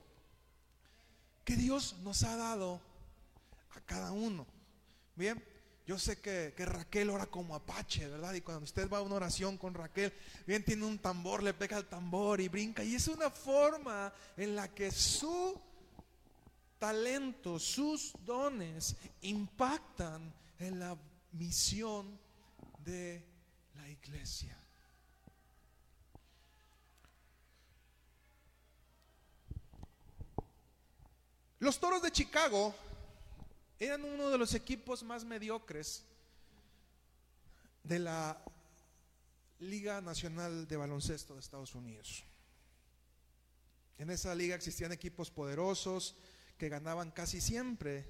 que 1.43 1.55
Dios 1.55 1.95
nos 2.03 2.21
ha 2.21 2.35
dado 2.35 2.79
a 3.71 3.81
cada 3.81 4.11
uno. 4.11 4.45
Bien, 5.15 5.43
yo 5.87 5.97
sé 5.97 6.19
que, 6.19 6.53
que, 6.55 6.63
Raquel 6.63 7.09
ora 7.09 7.25
como 7.25 7.55
apache, 7.55 8.07
¿verdad? 8.07 8.35
Y 8.35 8.41
cuando 8.41 8.63
usted 8.63 8.87
va 8.87 8.99
a 8.99 9.01
una 9.01 9.15
oración 9.15 9.57
con 9.57 9.73
Raquel, 9.73 10.13
bien, 10.45 10.63
tiene 10.63 10.85
un 10.85 10.99
tambor, 10.99 11.41
le 11.41 11.55
pega 11.55 11.77
el 11.77 11.87
tambor 11.87 12.41
y 12.41 12.47
brinca. 12.47 12.83
Y 12.83 12.93
es 12.93 13.07
una 13.07 13.31
forma 13.31 14.13
en 14.35 14.55
la 14.55 14.67
que 14.67 14.91
su 14.91 15.59
talentos, 16.79 17.63
sus 17.63 18.13
dones 18.23 18.95
impactan 19.21 20.33
en 20.59 20.79
la 20.79 20.97
misión 21.31 22.19
de 22.83 23.23
la 23.75 23.89
iglesia. 23.89 24.57
Los 31.59 31.79
Toros 31.79 32.01
de 32.01 32.11
Chicago 32.11 32.73
eran 33.79 34.03
uno 34.03 34.29
de 34.29 34.37
los 34.37 34.53
equipos 34.53 35.03
más 35.03 35.25
mediocres 35.25 36.03
de 37.83 37.99
la 37.99 38.37
Liga 39.59 40.01
Nacional 40.01 40.67
de 40.67 40.77
Baloncesto 40.77 41.33
de 41.33 41.39
Estados 41.39 41.73
Unidos. 41.73 42.23
En 43.97 44.11
esa 44.11 44.35
liga 44.35 44.55
existían 44.55 44.91
equipos 44.91 45.31
poderosos, 45.31 46.15
que 46.57 46.69
ganaban 46.69 47.11
casi 47.11 47.41
siempre. 47.41 48.05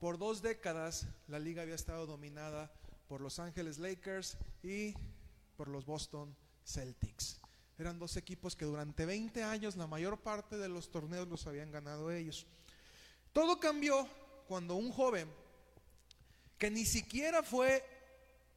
Por 0.00 0.18
dos 0.18 0.42
décadas 0.42 1.06
la 1.28 1.38
liga 1.38 1.62
había 1.62 1.74
estado 1.74 2.06
dominada 2.06 2.70
por 3.08 3.20
Los 3.20 3.38
Ángeles 3.38 3.78
Lakers 3.78 4.36
y 4.62 4.94
por 5.56 5.68
los 5.68 5.86
Boston 5.86 6.34
Celtics. 6.64 7.40
Eran 7.78 7.98
dos 7.98 8.16
equipos 8.16 8.56
que 8.56 8.64
durante 8.64 9.04
20 9.04 9.42
años 9.42 9.76
la 9.76 9.86
mayor 9.86 10.18
parte 10.18 10.56
de 10.56 10.68
los 10.68 10.90
torneos 10.90 11.28
los 11.28 11.46
habían 11.46 11.70
ganado 11.70 12.10
ellos. 12.10 12.46
Todo 13.32 13.60
cambió 13.60 14.08
cuando 14.48 14.76
un 14.76 14.90
joven, 14.92 15.30
que 16.58 16.70
ni 16.70 16.86
siquiera 16.86 17.42
fue 17.42 17.84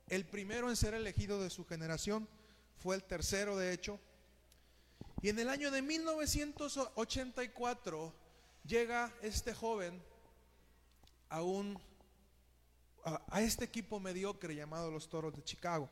el 0.08 0.26
primero 0.26 0.70
en 0.70 0.76
ser 0.76 0.94
elegido 0.94 1.42
de 1.42 1.50
su 1.50 1.66
generación, 1.66 2.28
fue 2.78 2.96
el 2.96 3.04
tercero 3.04 3.58
de 3.58 3.74
hecho, 3.74 4.00
y 5.22 5.30
en 5.30 5.40
el 5.40 5.50
año 5.50 5.70
de 5.70 5.82
1984 5.82 8.14
llega 8.70 9.12
este 9.22 9.54
joven 9.54 10.02
a 11.28 11.42
un 11.42 11.82
a, 13.04 13.42
este 13.42 13.66
equipo 13.66 14.00
mediocre 14.00 14.54
llamado 14.54 14.92
los 14.92 15.10
Toros 15.10 15.36
de 15.36 15.44
Chicago. 15.44 15.90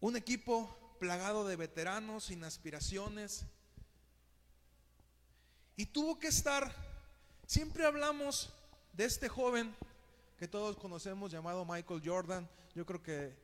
Un 0.00 0.16
equipo 0.16 0.96
plagado 0.98 1.46
de 1.46 1.56
veteranos, 1.56 2.24
sin 2.24 2.42
aspiraciones. 2.42 3.44
Y 5.76 5.86
tuvo 5.86 6.18
que 6.18 6.28
estar, 6.28 6.74
siempre 7.46 7.84
hablamos 7.84 8.54
de 8.94 9.04
este 9.04 9.28
joven 9.28 9.74
que 10.38 10.48
todos 10.48 10.76
conocemos 10.76 11.30
llamado 11.30 11.66
Michael 11.66 12.02
Jordan. 12.02 12.48
Yo 12.74 12.86
creo 12.86 13.02
que 13.02 13.36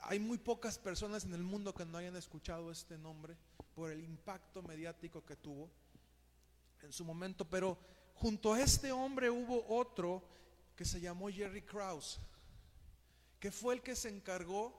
hay 0.00 0.18
muy 0.18 0.38
pocas 0.38 0.78
personas 0.78 1.24
en 1.24 1.34
el 1.34 1.42
mundo 1.42 1.74
que 1.74 1.84
no 1.84 1.98
hayan 1.98 2.16
escuchado 2.16 2.70
este 2.70 2.96
nombre 2.96 3.36
por 3.76 3.92
el 3.92 4.02
impacto 4.02 4.62
mediático 4.62 5.22
que 5.22 5.36
tuvo 5.36 5.70
en 6.82 6.92
su 6.94 7.04
momento, 7.04 7.44
pero 7.44 7.76
junto 8.14 8.54
a 8.54 8.60
este 8.62 8.90
hombre 8.90 9.28
hubo 9.28 9.66
otro 9.68 10.26
que 10.74 10.86
se 10.86 10.98
llamó 10.98 11.28
Jerry 11.28 11.60
Krause, 11.60 12.18
que 13.38 13.52
fue 13.52 13.74
el 13.74 13.82
que 13.82 13.94
se 13.94 14.08
encargó 14.08 14.74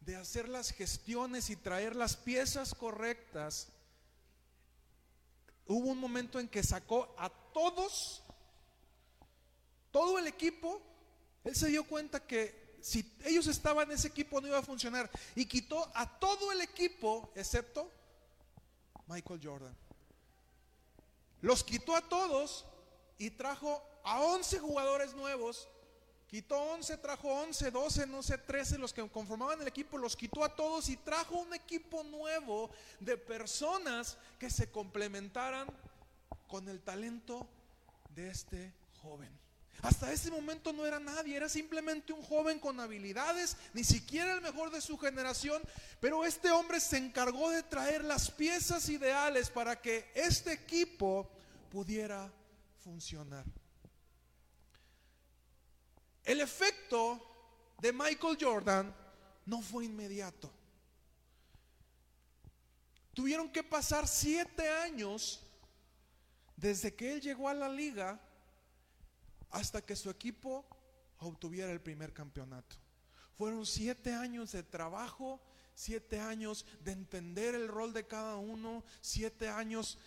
de 0.00 0.16
hacer 0.16 0.48
las 0.48 0.70
gestiones 0.70 1.50
y 1.50 1.56
traer 1.56 1.94
las 1.94 2.16
piezas 2.16 2.74
correctas. 2.74 3.68
Hubo 5.66 5.90
un 5.90 5.98
momento 5.98 6.40
en 6.40 6.48
que 6.48 6.62
sacó 6.62 7.14
a 7.18 7.28
todos, 7.28 8.22
todo 9.90 10.18
el 10.18 10.26
equipo, 10.26 10.80
él 11.44 11.54
se 11.54 11.68
dio 11.68 11.86
cuenta 11.86 12.26
que 12.26 12.78
si 12.80 13.14
ellos 13.26 13.46
estaban 13.48 13.90
en 13.90 13.96
ese 13.96 14.08
equipo 14.08 14.40
no 14.40 14.48
iba 14.48 14.58
a 14.58 14.62
funcionar 14.62 15.10
y 15.34 15.44
quitó 15.44 15.90
a 15.94 16.18
todo 16.18 16.52
el 16.52 16.62
equipo 16.62 17.30
excepto 17.36 17.99
Michael 19.10 19.40
Jordan. 19.42 19.76
Los 21.40 21.64
quitó 21.64 21.96
a 21.96 22.00
todos 22.00 22.64
y 23.18 23.30
trajo 23.30 23.82
a 24.04 24.20
11 24.20 24.60
jugadores 24.60 25.14
nuevos. 25.14 25.68
Quitó 26.28 26.56
11, 26.56 26.96
trajo 26.98 27.28
11, 27.28 27.72
12, 27.72 28.06
no 28.06 28.22
sé, 28.22 28.38
13, 28.38 28.78
los 28.78 28.92
que 28.92 29.08
conformaban 29.10 29.60
el 29.60 29.66
equipo, 29.66 29.98
los 29.98 30.14
quitó 30.14 30.44
a 30.44 30.54
todos 30.54 30.88
y 30.88 30.96
trajo 30.96 31.34
un 31.34 31.52
equipo 31.52 32.04
nuevo 32.04 32.70
de 33.00 33.16
personas 33.16 34.16
que 34.38 34.48
se 34.48 34.70
complementaran 34.70 35.66
con 36.46 36.68
el 36.68 36.80
talento 36.82 37.48
de 38.14 38.28
este 38.28 38.72
joven. 39.02 39.36
Hasta 39.82 40.12
ese 40.12 40.30
momento 40.30 40.72
no 40.72 40.84
era 40.84 40.98
nadie, 40.98 41.36
era 41.36 41.48
simplemente 41.48 42.12
un 42.12 42.22
joven 42.22 42.58
con 42.58 42.78
habilidades, 42.80 43.56
ni 43.72 43.82
siquiera 43.82 44.34
el 44.34 44.42
mejor 44.42 44.70
de 44.70 44.80
su 44.80 44.98
generación, 44.98 45.62
pero 46.00 46.24
este 46.24 46.50
hombre 46.50 46.80
se 46.80 46.98
encargó 46.98 47.50
de 47.50 47.62
traer 47.62 48.04
las 48.04 48.30
piezas 48.30 48.88
ideales 48.88 49.48
para 49.48 49.80
que 49.80 50.10
este 50.14 50.52
equipo 50.52 51.30
pudiera 51.70 52.30
funcionar. 52.84 53.44
El 56.24 56.40
efecto 56.40 57.74
de 57.80 57.92
Michael 57.92 58.36
Jordan 58.38 58.94
no 59.46 59.62
fue 59.62 59.86
inmediato. 59.86 60.52
Tuvieron 63.14 63.50
que 63.50 63.62
pasar 63.62 64.06
siete 64.06 64.68
años 64.68 65.40
desde 66.56 66.94
que 66.94 67.14
él 67.14 67.20
llegó 67.20 67.48
a 67.48 67.54
la 67.54 67.68
liga 67.68 68.20
hasta 69.50 69.84
que 69.84 69.96
su 69.96 70.10
equipo 70.10 70.64
obtuviera 71.18 71.72
el 71.72 71.80
primer 71.80 72.12
campeonato. 72.12 72.76
Fueron 73.36 73.66
siete 73.66 74.12
años 74.12 74.52
de 74.52 74.62
trabajo, 74.62 75.40
siete 75.74 76.20
años 76.20 76.66
de 76.84 76.92
entender 76.92 77.54
el 77.54 77.68
rol 77.68 77.92
de 77.92 78.06
cada 78.06 78.36
uno, 78.36 78.84
siete 79.00 79.48
años 79.48 79.98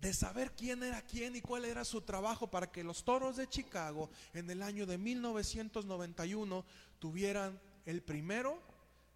de 0.00 0.14
saber 0.14 0.52
quién 0.52 0.82
era 0.82 1.02
quién 1.02 1.34
y 1.34 1.40
cuál 1.40 1.64
era 1.64 1.84
su 1.84 2.00
trabajo 2.02 2.48
para 2.48 2.70
que 2.70 2.84
los 2.84 3.04
Toros 3.04 3.36
de 3.36 3.48
Chicago 3.48 4.10
en 4.32 4.48
el 4.48 4.62
año 4.62 4.86
de 4.86 4.96
1991 4.96 6.64
tuvieran 7.00 7.60
el 7.84 8.02
primero 8.02 8.62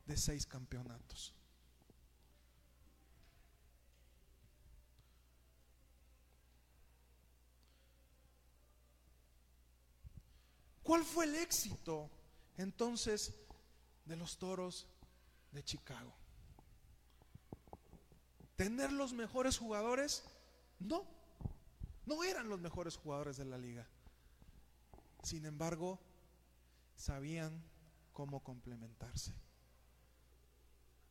de 0.07 0.17
seis 0.17 0.45
campeonatos. 0.45 1.35
¿Cuál 10.93 11.07
fue 11.07 11.25
el 11.25 11.37
éxito 11.37 12.11
entonces 12.59 13.35
de 14.05 14.15
los 14.15 14.37
Toros 14.37 14.87
de 15.51 15.65
Chicago? 15.65 16.13
¿Tener 18.57 18.93
los 18.93 19.15
mejores 19.15 19.57
jugadores? 19.57 20.23
No, 20.79 21.07
no 22.05 22.23
eran 22.25 22.51
los 22.51 22.61
mejores 22.61 22.99
jugadores 22.99 23.39
de 23.39 23.47
la 23.47 23.57
liga. 23.57 23.89
Sin 25.23 25.47
embargo, 25.47 25.99
sabían 26.95 27.65
cómo 28.13 28.43
complementarse. 28.43 29.33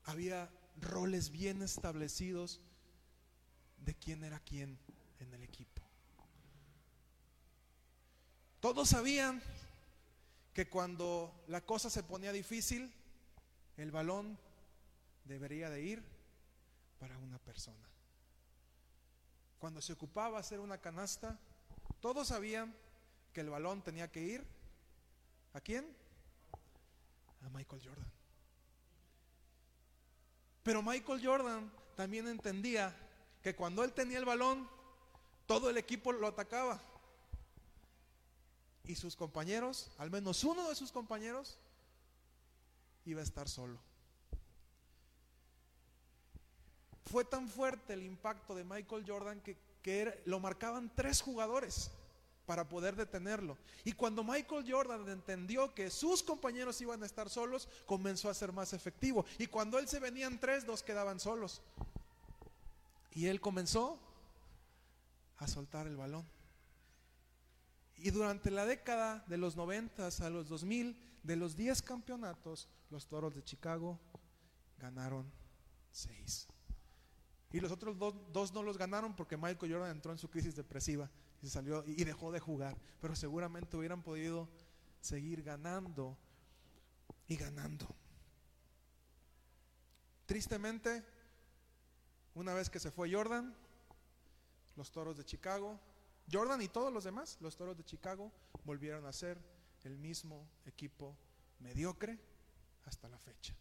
Había 0.03 0.51
roles 0.79 1.31
bien 1.31 1.63
establecidos 1.63 2.61
de 3.77 3.95
quién 3.95 4.23
era 4.23 4.39
quién 4.41 4.77
en 5.17 5.33
el 5.33 5.41
equipo. 5.41 5.81
Todos 8.59 8.89
sabían 8.89 9.41
que 10.53 10.69
cuando 10.69 11.43
la 11.47 11.61
cosa 11.61 11.89
se 11.89 12.03
ponía 12.03 12.31
difícil, 12.31 12.93
el 13.77 13.91
balón 13.91 14.37
debería 15.25 15.69
de 15.69 15.81
ir 15.81 16.03
para 16.99 17.17
una 17.17 17.39
persona 17.39 17.91
cuando 19.61 19.79
se 19.79 19.93
ocupaba 19.93 20.39
hacer 20.39 20.59
una 20.59 20.79
canasta, 20.79 21.37
todos 21.99 22.29
sabían 22.29 22.75
que 23.31 23.41
el 23.41 23.51
balón 23.51 23.83
tenía 23.83 24.11
que 24.11 24.19
ir. 24.19 24.43
¿A 25.53 25.61
quién? 25.61 25.95
A 27.45 27.49
Michael 27.49 27.79
Jordan. 27.85 28.11
Pero 30.63 30.81
Michael 30.81 31.23
Jordan 31.23 31.71
también 31.95 32.27
entendía 32.27 32.91
que 33.43 33.55
cuando 33.55 33.83
él 33.83 33.93
tenía 33.93 34.17
el 34.17 34.25
balón, 34.25 34.67
todo 35.45 35.69
el 35.69 35.77
equipo 35.77 36.11
lo 36.11 36.25
atacaba. 36.25 36.81
Y 38.91 38.95
sus 38.95 39.15
compañeros, 39.15 39.89
al 39.99 40.11
menos 40.11 40.43
uno 40.43 40.67
de 40.67 40.75
sus 40.75 40.91
compañeros, 40.91 41.57
iba 43.05 43.21
a 43.21 43.23
estar 43.23 43.47
solo. 43.47 43.79
Fue 47.05 47.23
tan 47.23 47.47
fuerte 47.47 47.93
el 47.93 48.03
impacto 48.03 48.53
de 48.53 48.65
Michael 48.65 49.05
Jordan 49.07 49.39
que, 49.39 50.21
lo 50.25 50.41
marcaban 50.41 50.91
tres 50.93 51.21
jugadores 51.21 51.89
para 52.45 52.67
poder 52.67 52.97
detenerlo. 52.97 53.57
Y 53.85 53.93
cuando 53.93 54.25
Michael 54.25 54.69
Jordan 54.69 55.07
entendió 55.07 55.73
que 55.73 55.89
sus 55.89 56.21
compañeros 56.21 56.81
iban 56.81 57.01
a 57.01 57.05
estar 57.05 57.29
solos, 57.29 57.69
comenzó 57.85 58.29
a 58.29 58.33
ser 58.33 58.51
más 58.51 58.73
efectivo. 58.73 59.23
Y 59.37 59.47
cuando 59.47 59.79
él 59.79 59.87
se 59.87 60.01
venían 60.01 60.37
tres, 60.37 60.65
dos 60.65 60.83
quedaban 60.83 61.21
solos. 61.21 61.61
Y 63.13 63.27
él 63.27 63.39
comenzó 63.39 63.97
a 65.37 65.47
soltar 65.47 65.87
el 65.87 65.95
balón. 65.95 66.40
Y 68.03 68.09
durante 68.09 68.49
la 68.49 68.65
década 68.65 69.23
de 69.27 69.37
los 69.37 69.55
90 69.55 70.07
a 70.07 70.29
los 70.31 70.49
2000, 70.49 70.97
de 71.21 71.35
los 71.35 71.55
10 71.55 71.83
campeonatos, 71.83 72.67
los 72.89 73.07
Toros 73.07 73.35
de 73.35 73.43
Chicago 73.43 73.99
ganaron 74.79 75.31
6. 75.91 76.47
Y 77.51 77.59
los 77.59 77.71
otros 77.71 77.99
dos, 77.99 78.53
no 78.53 78.63
los 78.63 78.79
ganaron 78.79 79.15
porque 79.15 79.37
Michael 79.37 79.71
Jordan 79.71 79.91
entró 79.91 80.11
en 80.11 80.17
su 80.17 80.31
crisis 80.31 80.55
depresiva 80.55 81.11
y 81.43 81.45
se 81.45 81.51
salió 81.51 81.83
y 81.85 82.03
dejó 82.03 82.31
de 82.31 82.39
jugar. 82.39 82.75
Pero 82.99 83.15
seguramente 83.15 83.77
hubieran 83.77 84.01
podido 84.01 84.49
seguir 84.99 85.43
ganando 85.43 86.17
y 87.27 87.35
ganando. 87.35 87.93
Tristemente, 90.25 91.05
una 92.33 92.55
vez 92.55 92.67
que 92.67 92.79
se 92.79 92.89
fue 92.89 93.13
Jordan, 93.13 93.55
los 94.75 94.91
toros 94.91 95.17
de 95.17 95.25
Chicago, 95.25 95.79
Jordan 96.31 96.61
y 96.61 96.67
todos 96.67 96.91
los 96.93 97.03
demás, 97.03 97.37
los 97.41 97.55
toros 97.55 97.77
de 97.77 97.83
Chicago, 97.83 98.31
volvieron 98.63 99.05
a 99.05 99.13
ser 99.13 99.37
el 99.83 99.97
mismo 99.97 100.47
equipo 100.65 101.17
mediocre 101.59 102.17
hasta 102.85 103.07
la 103.09 103.17
fecha. 103.17 103.55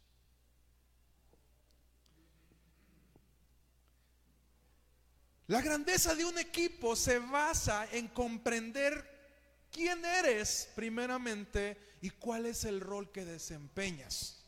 La 5.48 5.60
grandeza 5.60 6.14
de 6.14 6.24
un 6.24 6.38
equipo 6.38 6.94
se 6.94 7.18
basa 7.18 7.88
en 7.90 8.06
comprender 8.08 9.66
quién 9.72 10.04
eres 10.04 10.70
primeramente 10.76 11.96
y 12.00 12.10
cuál 12.10 12.46
es 12.46 12.64
el 12.64 12.80
rol 12.80 13.10
que 13.10 13.24
desempeñas. 13.24 14.44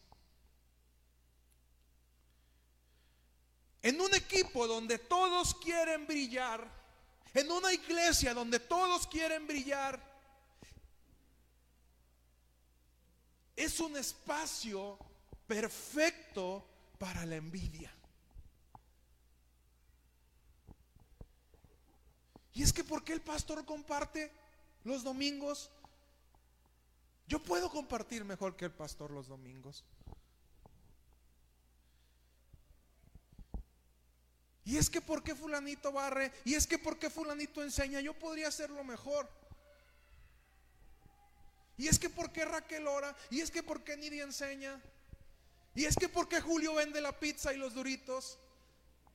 En 3.83 4.01
un 4.01 4.15
equipo 4.15 4.69
donde 4.69 4.99
todos 4.99 5.57
quieren 5.57 6.07
brillar, 6.07 6.82
en 7.35 7.51
una 7.51 7.73
iglesia 7.73 8.35
donde 8.35 8.61
todos 8.61 9.07
quieren 9.07 9.47
brillar, 9.47 10.01
es 13.57 13.81
un 13.81 13.97
espacio 13.97 14.99
perfecto 15.47 16.66
para 16.99 17.25
la 17.25 17.37
envidia. 17.37 17.92
Y 22.55 22.62
es 22.62 22.73
que 22.73 22.85
¿por 22.85 23.03
qué 23.03 23.14
el 23.14 23.23
pastor 23.23 23.64
comparte 23.64 24.31
los 24.85 25.03
domingos? 25.03 25.71
Yo 27.27 27.42
puedo 27.42 27.71
compartir 27.71 28.25
mejor 28.25 28.57
que 28.57 28.66
el 28.66 28.73
pastor 28.73 29.11
los 29.11 29.27
domingos. 29.27 29.85
Y 34.64 34.77
es 34.77 34.88
que 34.88 35.01
¿por 35.01 35.22
qué 35.22 35.35
fulanito 35.35 35.92
barre? 35.92 36.33
Y 36.44 36.55
es 36.55 36.66
que 36.66 36.79
¿por 36.79 36.98
qué 36.98 37.11
fulanito 37.11 37.62
enseña? 37.62 38.01
Yo 38.01 38.14
podría 38.14 38.48
hacerlo 38.48 38.85
mejor. 38.85 39.29
Y 41.77 41.88
es 41.88 41.98
que 41.98 42.09
¿por 42.09 42.31
qué 42.31 42.44
Raquel 42.44 42.87
ora? 42.87 43.14
Y 43.31 43.40
es 43.40 43.51
que 43.51 43.62
¿por 43.62 43.83
qué 43.83 43.96
Nidia 43.96 44.22
enseña? 44.22 44.81
Y 45.75 45.85
es 45.85 45.96
que 45.96 46.09
¿por 46.09 46.29
qué 46.29 46.40
Julio 46.40 46.75
vende 46.75 47.01
la 47.01 47.18
pizza 47.18 47.53
y 47.53 47.57
los 47.57 47.75
duritos? 47.75 48.38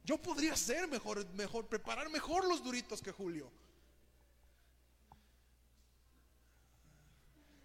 Yo 0.04 0.18
podría 0.18 0.56
ser 0.56 0.88
mejor, 0.88 1.26
mejor, 1.34 1.68
preparar 1.68 2.10
mejor 2.10 2.48
los 2.48 2.64
duritos 2.64 3.02
que 3.02 3.12
Julio. 3.12 3.52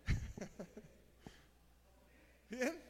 Bien. 2.50 2.81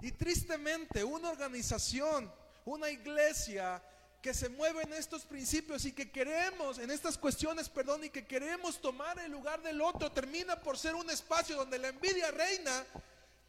Y 0.00 0.12
tristemente, 0.12 1.02
una 1.02 1.30
organización, 1.30 2.30
una 2.64 2.90
iglesia 2.90 3.82
que 4.20 4.34
se 4.34 4.48
mueve 4.48 4.82
en 4.82 4.92
estos 4.92 5.24
principios 5.24 5.84
y 5.84 5.92
que 5.92 6.10
queremos, 6.10 6.78
en 6.78 6.90
estas 6.90 7.16
cuestiones, 7.16 7.68
perdón, 7.68 8.04
y 8.04 8.10
que 8.10 8.26
queremos 8.26 8.80
tomar 8.80 9.18
el 9.20 9.30
lugar 9.30 9.62
del 9.62 9.80
otro, 9.80 10.10
termina 10.10 10.60
por 10.60 10.76
ser 10.76 10.94
un 10.94 11.08
espacio 11.10 11.56
donde 11.56 11.78
la 11.78 11.88
envidia 11.88 12.30
reina 12.30 12.84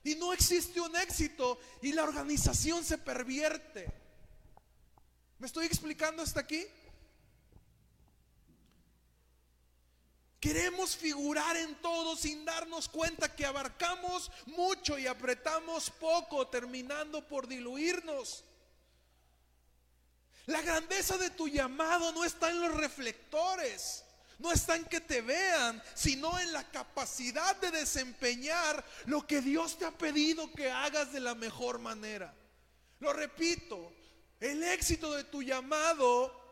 y 0.04 0.16
no 0.16 0.32
existe 0.34 0.80
un 0.80 0.96
éxito 0.96 1.60
y 1.82 1.94
la 1.94 2.04
organización 2.04 2.84
se 2.84 2.98
pervierte. 2.98 3.92
¿Me 5.40 5.48
estoy 5.48 5.66
explicando 5.66 6.24
hasta 6.24 6.40
aquí? 6.40 6.66
Queremos 10.48 10.96
figurar 10.96 11.58
en 11.58 11.76
todo 11.82 12.16
sin 12.16 12.46
darnos 12.46 12.88
cuenta 12.88 13.36
que 13.36 13.46
abarcamos 13.46 14.32
mucho 14.46 14.98
y 14.98 15.06
apretamos 15.06 15.90
poco, 15.90 16.48
terminando 16.48 17.28
por 17.28 17.50
diluirnos. 17.50 18.46
La 20.46 20.62
grandeza 20.62 21.18
de 21.18 21.32
tu 21.32 21.50
llamado 21.50 22.14
no 22.14 22.24
está 22.24 22.50
en 22.50 22.62
los 22.62 22.74
reflectores 22.76 24.06
no 24.40 24.52
está 24.54 24.76
en 24.76 24.86
que 24.86 25.02
te 25.02 25.22
vean, 25.22 25.82
sino 25.96 26.40
en 26.40 26.54
la 26.54 26.64
capacidad 26.72 27.56
de 27.58 27.72
desempeñar 27.72 28.86
lo 29.06 29.26
que 29.26 29.42
Dios 29.42 29.78
te 29.78 29.86
ha 29.86 29.92
pedido 29.92 30.54
que 30.54 30.72
hagas 30.72 31.12
de 31.12 31.20
la 31.20 31.36
mejor 31.36 31.80
manera. 31.80 32.34
Lo 33.00 33.12
repito, 33.12 33.92
el 34.40 34.64
éxito 34.64 35.12
de 35.14 35.24
tu 35.24 35.42
llamado 35.42 36.47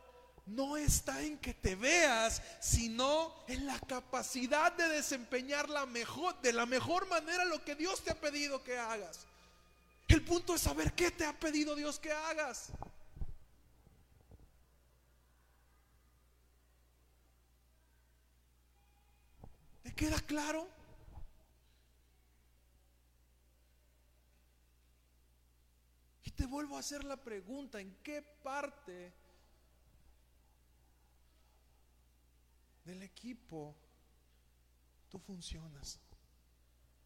no 0.46 0.78
está 0.78 1.22
en 1.22 1.38
que 1.40 1.54
te 1.54 1.76
veas, 1.76 2.42
sino 2.60 3.34
en 3.48 3.66
la 3.66 3.80
capacidad 3.80 4.72
de 4.74 4.88
desempeñar 4.90 5.70
la 5.70 5.86
mejor, 5.86 6.40
de 6.42 6.54
la 6.54 6.66
mejor 6.66 7.08
manera 7.08 7.46
lo 7.46 7.64
que 7.64 7.76
Dios 7.76 8.04
te 8.04 8.12
ha 8.12 8.20
pedido 8.20 8.64
que 8.64 8.78
hagas. 8.78 9.26
El 10.08 10.24
punto 10.24 10.56
es 10.56 10.62
saber 10.62 10.94
qué 10.94 11.12
te 11.12 11.26
ha 11.26 11.34
pedido 11.40 11.76
Dios 11.76 12.00
que 12.00 12.12
hagas. 12.12 12.72
queda 19.96 20.20
claro? 20.20 20.68
Y 26.24 26.32
te 26.32 26.46
vuelvo 26.46 26.76
a 26.76 26.82
hacer 26.82 27.04
la 27.04 27.18
pregunta, 27.18 27.80
¿en 27.80 27.96
qué 28.04 28.22
parte 28.22 29.14
del 32.86 33.04
equipo 33.04 33.76
tú 35.10 35.20
funcionas? 35.20 36.00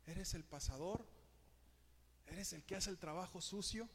¿Eres 0.05 0.33
el 0.33 0.43
pasador? 0.43 1.05
¿Eres 2.27 2.53
el 2.53 2.63
que 2.63 2.75
hace 2.75 2.89
el 2.89 2.99
trabajo 2.99 3.41
sucio? 3.41 3.89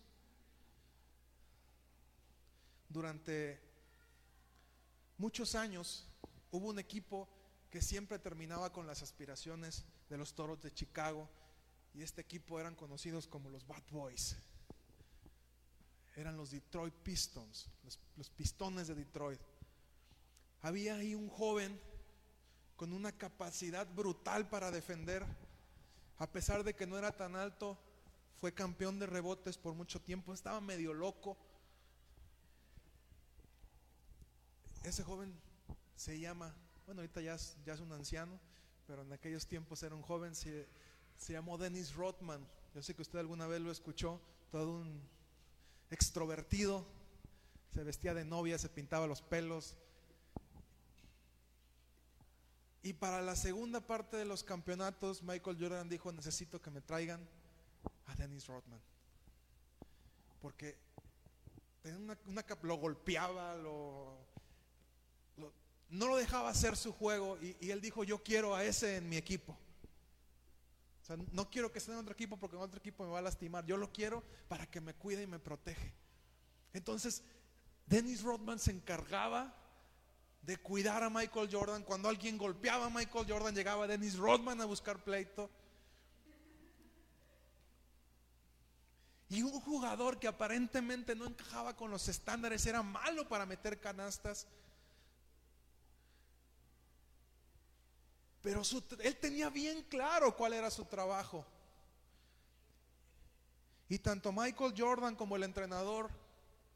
Durante 2.88 3.60
muchos 5.18 5.54
años 5.54 6.06
hubo 6.50 6.68
un 6.68 6.78
equipo 6.78 7.28
que 7.70 7.82
siempre 7.82 8.18
terminaba 8.18 8.72
con 8.72 8.86
las 8.86 9.02
aspiraciones 9.02 9.84
de 10.08 10.16
los 10.16 10.34
Toros 10.34 10.62
de 10.62 10.72
Chicago 10.72 11.28
y 11.92 12.02
este 12.02 12.20
equipo 12.20 12.60
eran 12.60 12.74
conocidos 12.74 13.26
como 13.26 13.50
los 13.50 13.66
Bad 13.66 13.82
Boys. 13.90 14.36
Eran 16.16 16.36
los 16.36 16.52
Detroit 16.52 16.94
Pistons, 16.94 17.68
los, 18.16 18.30
pistones 18.30 18.86
de 18.86 18.94
Detroit. 18.94 19.40
Había 20.64 20.94
ahí 20.94 21.14
un 21.14 21.28
joven 21.28 21.78
con 22.74 22.94
una 22.94 23.12
capacidad 23.12 23.86
brutal 23.94 24.48
para 24.48 24.70
defender, 24.70 25.22
a 26.16 26.26
pesar 26.26 26.64
de 26.64 26.74
que 26.74 26.86
no 26.86 26.96
era 26.96 27.12
tan 27.12 27.36
alto, 27.36 27.78
fue 28.40 28.54
campeón 28.54 28.98
de 28.98 29.04
rebotes 29.04 29.58
por 29.58 29.74
mucho 29.74 30.00
tiempo, 30.00 30.32
estaba 30.32 30.62
medio 30.62 30.94
loco. 30.94 31.36
Ese 34.84 35.04
joven 35.04 35.38
se 35.96 36.18
llama 36.18 36.54
bueno, 36.86 37.02
ahorita 37.02 37.20
ya 37.20 37.34
es, 37.34 37.80
un 37.80 37.92
anciano, 37.92 38.40
pero 38.86 39.02
en 39.02 39.12
aquellos 39.12 39.46
tiempos 39.46 39.82
era 39.82 39.94
un 39.94 40.00
joven, 40.00 40.34
se, 40.34 40.66
se 41.18 41.34
llamó 41.34 41.58
Dennis 41.58 41.94
Rothman. 41.94 42.40
Yo 42.74 42.82
sé 42.82 42.94
que 42.94 43.02
usted 43.02 43.18
alguna 43.18 43.46
vez 43.46 43.60
lo 43.60 43.70
escuchó, 43.70 44.18
todo 44.50 44.78
un 44.80 45.02
extrovertido, 45.90 46.86
se 47.74 47.84
vestía 47.84 48.14
de 48.14 48.24
novia, 48.24 48.56
se 48.56 48.70
pintaba 48.70 49.06
los 49.06 49.20
pelos. 49.20 49.76
Y 52.84 52.92
para 52.92 53.22
la 53.22 53.34
segunda 53.34 53.80
parte 53.80 54.18
de 54.18 54.26
los 54.26 54.44
campeonatos, 54.44 55.22
Michael 55.22 55.56
Jordan 55.58 55.88
dijo, 55.88 56.12
necesito 56.12 56.60
que 56.60 56.70
me 56.70 56.82
traigan 56.82 57.26
a 58.04 58.14
Dennis 58.14 58.46
Rodman. 58.46 58.78
Porque 60.42 60.76
lo 62.60 62.76
golpeaba, 62.76 63.56
lo, 63.56 64.18
no 65.88 66.08
lo 66.08 66.16
dejaba 66.16 66.50
hacer 66.50 66.76
su 66.76 66.92
juego 66.92 67.38
y, 67.40 67.70
él 67.70 67.80
dijo, 67.80 68.04
yo 68.04 68.22
quiero 68.22 68.54
a 68.54 68.62
ese 68.62 68.96
en 68.98 69.08
mi 69.08 69.16
equipo. 69.16 69.56
O 71.02 71.06
sea, 71.06 71.16
no 71.32 71.48
quiero 71.48 71.72
que 71.72 71.78
esté 71.78 71.90
en 71.90 71.98
otro 71.98 72.12
equipo 72.12 72.36
porque 72.36 72.56
en 72.56 72.62
otro 72.62 72.80
equipo 72.80 73.02
me 73.04 73.12
va 73.12 73.20
a 73.20 73.22
lastimar. 73.22 73.64
Yo 73.64 73.78
lo 73.78 73.90
quiero 73.94 74.22
para 74.46 74.66
que 74.66 74.82
me 74.82 74.92
cuide 74.92 75.22
y 75.22 75.26
me 75.26 75.38
protege. 75.38 75.94
Entonces, 76.74 77.22
Dennis 77.86 78.22
Rodman 78.22 78.58
se 78.58 78.72
encargaba 78.72 79.54
de 80.44 80.58
cuidar 80.58 81.02
a 81.02 81.10
Michael 81.10 81.48
Jordan. 81.50 81.82
Cuando 81.82 82.08
alguien 82.08 82.36
golpeaba 82.36 82.86
a 82.86 82.90
Michael 82.90 83.26
Jordan, 83.28 83.54
llegaba 83.54 83.86
Dennis 83.86 84.16
Rodman 84.16 84.60
a 84.60 84.66
buscar 84.66 85.02
pleito. 85.02 85.50
Y 89.30 89.42
un 89.42 89.58
jugador 89.60 90.18
que 90.18 90.28
aparentemente 90.28 91.16
no 91.16 91.26
encajaba 91.26 91.74
con 91.74 91.90
los 91.90 92.08
estándares, 92.08 92.66
era 92.66 92.82
malo 92.82 93.26
para 93.28 93.46
meter 93.46 93.80
canastas. 93.80 94.46
Pero 98.42 98.60
él 99.00 99.16
tenía 99.16 99.48
bien 99.48 99.82
claro 99.84 100.36
cuál 100.36 100.52
era 100.52 100.70
su 100.70 100.84
trabajo. 100.84 101.46
Y 103.88 103.98
tanto 103.98 104.30
Michael 104.32 104.74
Jordan 104.76 105.16
como 105.16 105.36
el 105.36 105.42
entrenador 105.42 106.10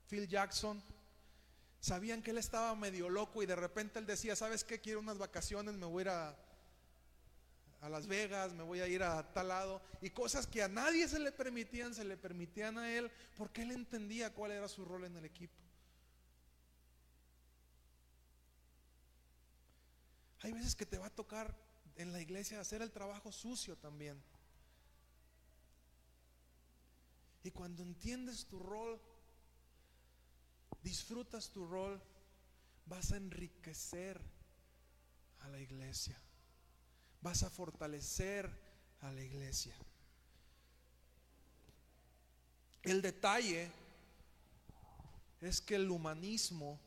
Phil 0.08 0.26
Jackson 0.26 0.82
sabían 1.80 2.22
que 2.22 2.30
él 2.30 2.38
estaba 2.38 2.74
medio 2.74 3.08
loco 3.08 3.42
y 3.42 3.46
de 3.46 3.56
repente 3.56 3.98
él 3.98 4.06
decía, 4.06 4.36
¿sabes 4.36 4.64
qué? 4.64 4.80
Quiero 4.80 5.00
unas 5.00 5.18
vacaciones, 5.18 5.74
me 5.74 5.86
voy 5.86 6.00
a 6.00 6.02
ir 6.02 6.08
a, 6.08 6.36
a 7.80 7.88
Las 7.88 8.06
Vegas, 8.06 8.52
me 8.52 8.62
voy 8.62 8.80
a 8.80 8.88
ir 8.88 9.02
a 9.02 9.32
tal 9.32 9.48
lado. 9.48 9.82
Y 10.00 10.10
cosas 10.10 10.46
que 10.46 10.62
a 10.62 10.68
nadie 10.68 11.08
se 11.08 11.18
le 11.18 11.32
permitían, 11.32 11.94
se 11.94 12.04
le 12.04 12.16
permitían 12.16 12.78
a 12.78 12.90
él 12.90 13.10
porque 13.36 13.62
él 13.62 13.72
entendía 13.72 14.32
cuál 14.32 14.52
era 14.52 14.68
su 14.68 14.84
rol 14.84 15.04
en 15.04 15.16
el 15.16 15.24
equipo. 15.24 15.56
Hay 20.40 20.52
veces 20.52 20.74
que 20.76 20.86
te 20.86 20.98
va 20.98 21.06
a 21.06 21.14
tocar 21.14 21.54
en 21.96 22.12
la 22.12 22.20
iglesia 22.20 22.60
hacer 22.60 22.80
el 22.80 22.92
trabajo 22.92 23.32
sucio 23.32 23.76
también. 23.76 24.22
Y 27.42 27.50
cuando 27.50 27.82
entiendes 27.82 28.46
tu 28.46 28.58
rol, 28.58 29.00
disfrutas 30.88 31.50
tu 31.50 31.66
rol, 31.66 32.00
vas 32.86 33.12
a 33.12 33.16
enriquecer 33.16 34.18
a 35.40 35.48
la 35.48 35.60
iglesia. 35.60 36.16
Vas 37.20 37.42
a 37.42 37.50
fortalecer 37.50 38.48
a 39.02 39.12
la 39.12 39.22
iglesia. 39.22 39.74
El 42.82 43.02
detalle 43.02 43.70
es 45.40 45.60
que 45.60 45.74
el 45.74 45.90
humanismo 45.90 46.80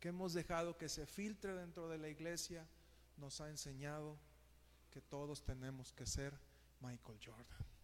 que 0.00 0.08
hemos 0.08 0.32
dejado 0.32 0.76
que 0.76 0.88
se 0.88 1.06
filtre 1.06 1.54
dentro 1.54 1.88
de 1.88 1.98
la 1.98 2.08
iglesia 2.08 2.66
nos 3.16 3.40
ha 3.40 3.48
enseñado 3.48 4.16
que 4.90 5.00
todos 5.00 5.44
tenemos 5.44 5.92
que 5.92 6.06
ser 6.06 6.34
Michael 6.80 7.18
Jordan. 7.24 7.77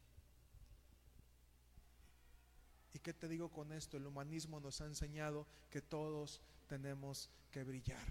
¿Y 2.95 3.01
qué 3.01 3.13
te 3.13 3.29
digo 3.29 3.51
con 3.51 3.73
esto? 3.73 3.97
El 3.97 4.07
humanismo 4.07 4.61
nos 4.61 4.81
ha 4.81 4.87
enseñado 4.87 5.49
que 5.69 5.83
todos 5.83 6.41
tenemos 6.69 7.29
que 7.51 7.65
brillar. 7.65 8.07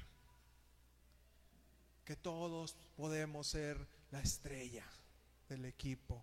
Que 2.03 2.17
todos 2.17 2.75
podemos 2.97 3.47
ser 3.47 3.87
la 4.11 4.19
estrella 4.19 4.85
del 5.47 5.63
equipo. 5.63 6.21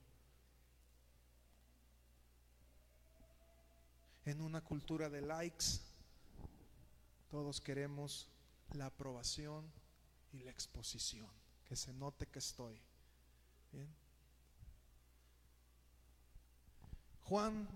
En 4.26 4.42
una 4.42 4.60
cultura 4.60 5.08
de 5.08 5.22
likes, 5.22 5.80
todos 7.30 7.62
queremos 7.62 8.28
la 8.74 8.86
aprobación 8.86 9.72
y 10.32 10.40
la 10.40 10.50
exposición, 10.50 11.30
que 11.64 11.76
se 11.76 11.94
note 11.94 12.26
que 12.26 12.40
estoy. 12.40 12.78
Juan 17.22 17.66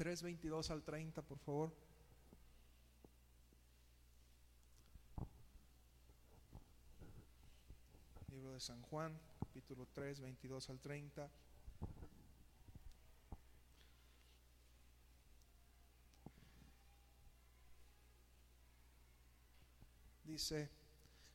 3, 0.00 0.22
22 0.22 0.70
al 0.70 0.82
30, 0.82 1.20
por 1.20 1.38
favor. 1.40 1.70
Libro 8.30 8.54
de 8.54 8.60
San 8.60 8.80
Juan, 8.80 9.20
capítulo 9.40 9.86
3, 9.92 10.20
22 10.20 10.70
al 10.70 10.80
30. 10.80 11.30
Dice, 20.24 20.70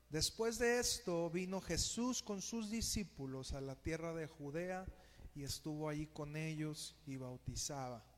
después 0.10 0.58
de 0.58 0.80
esto 0.80 1.30
vino 1.30 1.62
Jesús 1.62 2.24
con 2.24 2.42
sus 2.42 2.72
discípulos 2.72 3.54
a 3.54 3.62
la 3.62 3.76
tierra 3.76 4.16
de 4.16 4.26
Judea 4.26 4.88
y 5.36 5.44
estuvo 5.44 5.88
allí 5.88 6.08
con 6.08 6.36
ellos 6.36 6.96
y 7.06 7.18
bautizaba. 7.18 8.15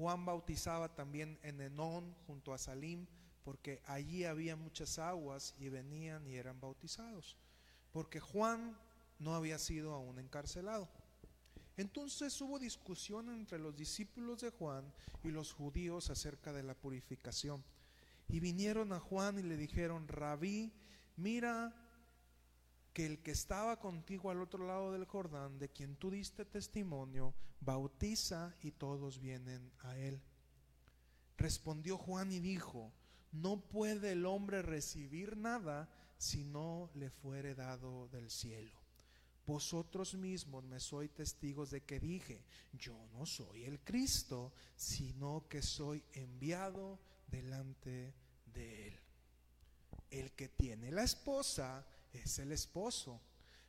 Juan 0.00 0.24
bautizaba 0.24 0.94
también 0.94 1.38
en 1.42 1.60
Enón 1.60 2.14
junto 2.26 2.54
a 2.54 2.58
Salim, 2.58 3.06
porque 3.44 3.82
allí 3.84 4.24
había 4.24 4.56
muchas 4.56 4.98
aguas 4.98 5.54
y 5.58 5.68
venían 5.68 6.26
y 6.26 6.36
eran 6.36 6.58
bautizados, 6.58 7.36
porque 7.92 8.18
Juan 8.18 8.78
no 9.18 9.34
había 9.34 9.58
sido 9.58 9.92
aún 9.92 10.18
encarcelado. 10.18 10.88
Entonces 11.76 12.40
hubo 12.40 12.58
discusión 12.58 13.28
entre 13.28 13.58
los 13.58 13.76
discípulos 13.76 14.40
de 14.40 14.48
Juan 14.48 14.90
y 15.22 15.28
los 15.32 15.52
judíos 15.52 16.08
acerca 16.08 16.54
de 16.54 16.62
la 16.62 16.72
purificación. 16.72 17.62
Y 18.26 18.40
vinieron 18.40 18.94
a 18.94 19.00
Juan 19.00 19.38
y 19.38 19.42
le 19.42 19.58
dijeron, 19.58 20.08
rabí, 20.08 20.72
mira 21.18 21.74
que 22.92 23.06
el 23.06 23.22
que 23.22 23.30
estaba 23.30 23.78
contigo 23.78 24.30
al 24.30 24.42
otro 24.42 24.66
lado 24.66 24.92
del 24.92 25.04
Jordán, 25.04 25.58
de 25.58 25.68
quien 25.68 25.96
tú 25.96 26.10
diste 26.10 26.44
testimonio, 26.44 27.34
bautiza 27.60 28.54
y 28.62 28.72
todos 28.72 29.20
vienen 29.20 29.70
a 29.80 29.96
él. 29.96 30.20
Respondió 31.36 31.96
Juan 31.96 32.32
y 32.32 32.40
dijo, 32.40 32.92
no 33.32 33.60
puede 33.60 34.12
el 34.12 34.26
hombre 34.26 34.62
recibir 34.62 35.36
nada 35.36 35.88
si 36.18 36.44
no 36.44 36.90
le 36.94 37.10
fuere 37.10 37.54
dado 37.54 38.08
del 38.08 38.30
cielo. 38.30 38.78
Vosotros 39.46 40.14
mismos 40.14 40.64
me 40.64 40.78
sois 40.78 41.10
testigos 41.10 41.70
de 41.70 41.80
que 41.82 41.98
dije, 41.98 42.44
yo 42.72 42.94
no 43.12 43.26
soy 43.26 43.64
el 43.64 43.80
Cristo, 43.80 44.52
sino 44.76 45.46
que 45.48 45.62
soy 45.62 46.04
enviado 46.12 47.00
delante 47.26 48.14
de 48.52 48.88
él. 48.88 49.00
El 50.10 50.32
que 50.32 50.48
tiene 50.48 50.90
la 50.90 51.04
esposa, 51.04 51.86
es 52.12 52.38
el 52.38 52.52
esposo, 52.52 53.20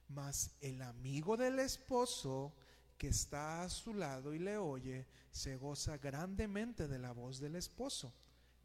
mas 0.10 0.52
el 0.62 0.82
amigo 0.82 1.38
del 1.38 1.60
esposo 1.60 2.54
que 2.98 3.08
está 3.08 3.64
a 3.64 3.70
su 3.70 3.94
lado 3.94 4.34
y 4.34 4.40
le 4.40 4.58
oye, 4.58 5.08
se 5.32 5.56
goza 5.56 5.98
grandemente 5.98 6.88
de 6.88 7.00
la 7.00 7.12
voz 7.12 7.40
del 7.40 7.56
esposo. 7.56 8.14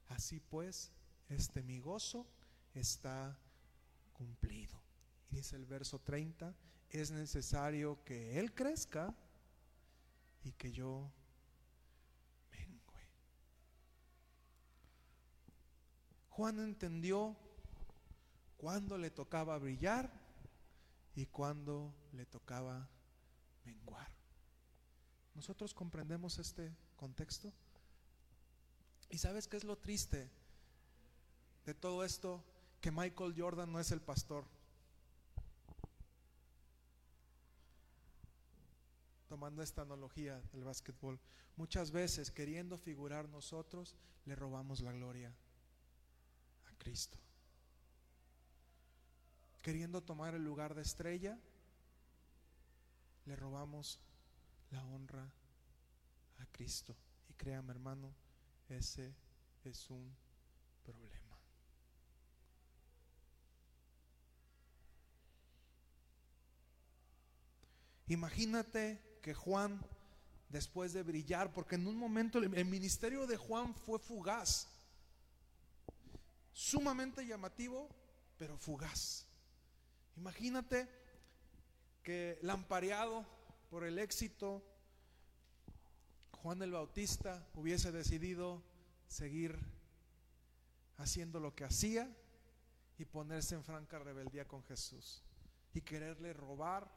Así 0.08 0.40
pues, 0.40 0.92
este 1.28 1.62
mi 1.62 1.78
gozo 1.78 2.26
está 2.74 3.38
cumplido. 4.12 4.78
Y 5.30 5.36
dice 5.36 5.56
el 5.56 5.66
verso 5.66 6.00
30, 6.00 6.54
es 6.90 7.10
necesario 7.10 8.02
que 8.04 8.38
Él 8.38 8.52
crezca 8.54 9.14
y 10.44 10.52
que 10.52 10.70
yo 10.70 11.10
mengue. 12.50 13.08
Juan 16.30 16.60
entendió 16.60 17.36
cuándo 18.66 18.98
le 18.98 19.12
tocaba 19.12 19.57
brillar 19.59 20.11
y 21.14 21.26
cuándo 21.26 21.94
le 22.11 22.26
tocaba 22.26 22.88
menguar. 23.64 24.11
¿Nosotros 25.37 25.72
comprendemos 25.72 26.40
este 26.40 26.74
contexto? 26.96 27.52
¿Y 29.09 29.18
sabes 29.18 29.46
qué 29.46 29.57
es 29.57 29.62
lo 29.62 29.79
triste 29.79 30.29
de 31.64 31.74
todo 31.74 32.02
esto? 32.02 32.42
Que 32.81 32.90
Michael 32.90 33.35
Jordan 33.40 33.70
no 33.70 33.79
es 33.79 33.92
el 33.92 34.00
pastor. 34.00 34.44
Tomando 39.29 39.62
esta 39.62 39.83
analogía 39.83 40.40
del 40.52 40.64
básquetbol, 40.64 41.20
muchas 41.55 41.92
veces 41.92 42.33
queriendo 42.33 42.76
figurar 42.79 43.29
nosotros, 43.29 43.94
le 44.24 44.35
robamos 44.35 44.81
la 44.81 44.90
gloria 44.90 45.33
a 46.68 46.74
Cristo 46.79 47.25
queriendo 49.66 50.00
tomar 50.00 50.33
el 50.33 50.44
lugar 50.44 50.76
de 50.76 50.83
estrella, 50.83 51.37
le 53.24 53.35
robamos 53.35 53.98
la 54.70 54.85
honra 54.85 55.29
a 56.38 56.46
Cristo. 56.52 56.94
Y 57.29 57.35
créame 57.35 57.72
hermano, 57.72 58.14
ese 58.68 59.12
es 59.64 59.90
un 59.90 60.16
problema. 60.85 61.37
Imagínate 68.07 69.18
que 69.20 69.35
Juan, 69.35 69.85
después 70.48 70.92
de 70.92 71.02
brillar, 71.02 71.52
porque 71.52 71.74
en 71.74 71.88
un 71.88 71.96
momento 71.96 72.38
el 72.38 72.66
ministerio 72.66 73.26
de 73.26 73.37
Juan 73.37 73.74
fue 73.74 73.98
fugaz, 73.98 74.68
sumamente 76.52 77.26
llamativo, 77.26 77.88
pero 78.38 78.57
fugaz. 78.57 79.25
Imagínate 80.16 80.88
que 82.02 82.38
lampareado 82.42 83.26
por 83.70 83.85
el 83.85 83.98
éxito, 83.98 84.62
Juan 86.42 86.62
el 86.62 86.72
Bautista 86.72 87.46
hubiese 87.55 87.92
decidido 87.92 88.62
seguir 89.09 89.59
haciendo 90.98 91.40
lo 91.40 91.55
que 91.55 91.64
hacía 91.64 92.14
y 92.98 93.05
ponerse 93.05 93.55
en 93.55 93.64
franca 93.64 93.98
rebeldía 93.98 94.46
con 94.46 94.62
Jesús 94.64 95.22
y 95.74 95.83
quererle 95.83 96.33
robar 96.33 96.90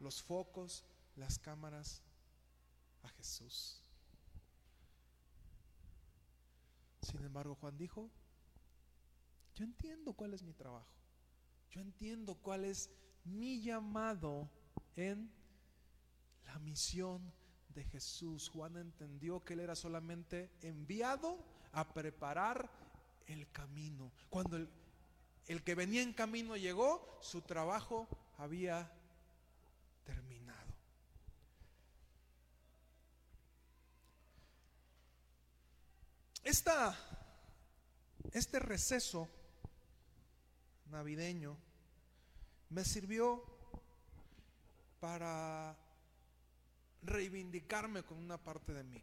los 0.00 0.22
focos, 0.22 0.84
las 1.16 1.38
cámaras 1.38 2.02
a 3.02 3.08
Jesús. 3.10 3.82
Sin 7.02 7.22
embargo, 7.24 7.54
Juan 7.56 7.76
dijo, 7.76 8.10
yo 9.54 9.64
entiendo 9.64 10.12
cuál 10.12 10.34
es 10.34 10.42
mi 10.42 10.52
trabajo. 10.52 10.86
Yo 11.70 11.80
entiendo 11.80 12.34
cuál 12.36 12.64
es 12.64 12.90
mi 13.24 13.60
llamado 13.60 14.48
en 14.94 15.30
la 16.46 16.58
misión 16.58 17.32
de 17.74 17.84
Jesús. 17.84 18.48
Juan 18.48 18.76
entendió 18.76 19.44
que 19.44 19.54
él 19.54 19.60
era 19.60 19.74
solamente 19.74 20.50
enviado 20.62 21.38
a 21.72 21.92
preparar 21.92 22.70
el 23.26 23.50
camino. 23.50 24.12
Cuando 24.30 24.56
el, 24.56 24.68
el 25.46 25.62
que 25.62 25.74
venía 25.74 26.02
en 26.02 26.12
camino 26.12 26.56
llegó, 26.56 27.18
su 27.20 27.42
trabajo 27.42 28.08
había 28.38 28.90
terminado. 30.04 30.74
Esta, 36.46 36.96
este 38.32 38.60
receso 38.60 39.28
navideño 40.90 41.56
me 42.70 42.84
sirvió 42.84 43.42
para 45.00 45.76
reivindicarme 47.02 48.02
con 48.02 48.18
una 48.18 48.38
parte 48.38 48.72
de 48.72 48.84
mí. 48.84 49.02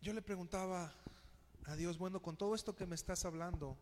Yo 0.00 0.14
le 0.14 0.22
preguntaba 0.22 0.94
a 1.66 1.76
Dios, 1.76 1.98
bueno, 1.98 2.22
con 2.22 2.36
todo 2.36 2.54
esto 2.54 2.74
que 2.74 2.86
me 2.86 2.94
estás 2.94 3.24
hablando, 3.26 3.76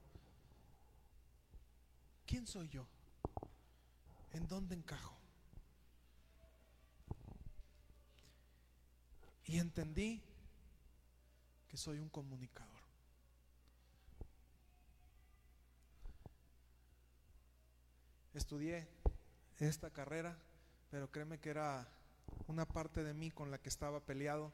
¿quién 2.27 2.47
soy 2.47 2.69
yo? 2.69 2.87
¿En 4.33 4.49
dónde 4.49 4.75
encajo? 4.75 5.17
Y 9.45 9.59
entendí 9.59 10.21
que 11.69 11.77
soy 11.77 11.99
un 11.99 12.09
comunicador. 12.09 12.78
Estudié 18.39 18.87
esta 19.59 19.91
carrera, 19.91 20.39
pero 20.93 21.11
créeme 21.11 21.41
que 21.41 21.51
era 21.51 21.89
una 22.47 22.67
parte 22.67 23.03
de 23.03 23.13
mí 23.13 23.33
con 23.33 23.51
la 23.51 23.59
que 23.59 23.69
estaba 23.69 23.99
peleado. 23.99 24.53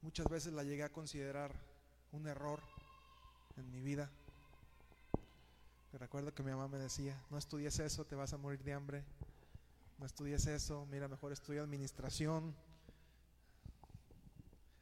Muchas 0.00 0.26
veces 0.30 0.54
la 0.54 0.64
llegué 0.64 0.82
a 0.82 0.88
considerar 0.90 1.52
un 2.12 2.26
error 2.26 2.62
en 3.58 3.70
mi 3.70 3.82
vida. 3.82 4.10
Recuerdo 5.92 6.32
que 6.32 6.42
mi 6.42 6.50
mamá 6.50 6.66
me 6.66 6.78
decía, 6.78 7.22
no 7.28 7.36
estudies 7.36 7.78
eso, 7.78 8.06
te 8.06 8.14
vas 8.14 8.32
a 8.32 8.38
morir 8.38 8.64
de 8.64 8.72
hambre. 8.72 9.04
No 9.98 10.06
estudies 10.06 10.46
eso, 10.46 10.86
mira, 10.86 11.08
mejor 11.08 11.32
estudia 11.32 11.60
administración. 11.60 12.54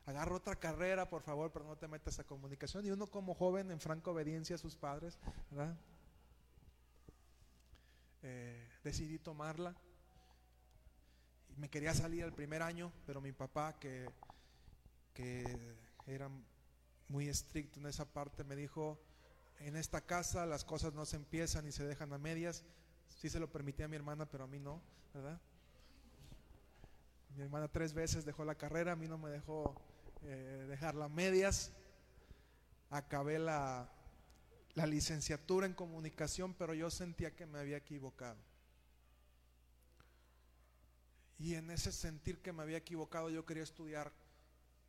Agarra 0.06 0.36
otra 0.36 0.54
carrera, 0.54 1.08
por 1.08 1.22
favor, 1.22 1.50
pero 1.50 1.64
no 1.64 1.76
te 1.76 1.88
metas 1.88 2.20
a 2.20 2.24
comunicación. 2.24 2.86
Y 2.86 2.92
uno 2.92 3.08
como 3.08 3.34
joven 3.34 3.72
en 3.72 3.80
franca 3.80 4.12
obediencia 4.12 4.54
a 4.54 4.60
sus 4.60 4.76
padres, 4.76 5.18
¿verdad? 5.50 5.76
Eh, 8.26 8.66
decidí 8.82 9.18
tomarla. 9.18 9.76
Me 11.58 11.68
quería 11.68 11.92
salir 11.92 12.24
el 12.24 12.32
primer 12.32 12.62
año, 12.62 12.90
pero 13.04 13.20
mi 13.20 13.32
papá, 13.32 13.78
que, 13.78 14.08
que 15.12 15.76
era 16.06 16.30
muy 17.08 17.28
estricto 17.28 17.80
en 17.80 17.86
esa 17.86 18.06
parte, 18.06 18.42
me 18.42 18.56
dijo, 18.56 18.98
en 19.58 19.76
esta 19.76 20.00
casa 20.00 20.46
las 20.46 20.64
cosas 20.64 20.94
no 20.94 21.04
se 21.04 21.16
empiezan 21.16 21.66
y 21.66 21.72
se 21.72 21.84
dejan 21.84 22.14
a 22.14 22.18
medias. 22.18 22.64
Sí 23.08 23.28
se 23.28 23.38
lo 23.38 23.52
permití 23.52 23.82
a 23.82 23.88
mi 23.88 23.96
hermana, 23.96 24.24
pero 24.24 24.44
a 24.44 24.46
mí 24.46 24.58
no, 24.58 24.80
¿verdad? 25.12 25.38
Mi 27.36 27.42
hermana 27.42 27.68
tres 27.68 27.92
veces 27.92 28.24
dejó 28.24 28.46
la 28.46 28.54
carrera, 28.54 28.92
a 28.92 28.96
mí 28.96 29.06
no 29.06 29.18
me 29.18 29.28
dejó 29.28 29.74
eh, 30.22 30.64
dejarla 30.66 31.04
a 31.04 31.08
medias. 31.10 31.72
Acabé 32.88 33.38
la, 33.38 33.86
la 34.74 34.86
licenciatura 34.86 35.66
en 35.66 35.74
comunicación, 35.74 36.54
pero 36.54 36.74
yo 36.74 36.90
sentía 36.90 37.34
que 37.34 37.46
me 37.46 37.58
había 37.58 37.76
equivocado. 37.76 38.38
Y 41.38 41.54
en 41.54 41.70
ese 41.70 41.92
sentir 41.92 42.38
que 42.38 42.52
me 42.52 42.62
había 42.62 42.78
equivocado, 42.78 43.30
yo 43.30 43.44
quería 43.44 43.62
estudiar 43.62 44.12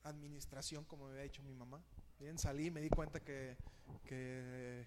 administración, 0.03 0.83
como 0.85 1.05
me 1.05 1.11
había 1.11 1.23
dicho 1.23 1.43
mi 1.43 1.53
mamá. 1.53 1.81
Bien, 2.19 2.37
salí, 2.37 2.71
me 2.71 2.81
di 2.81 2.89
cuenta 2.89 3.19
que, 3.19 3.57
que, 4.05 4.85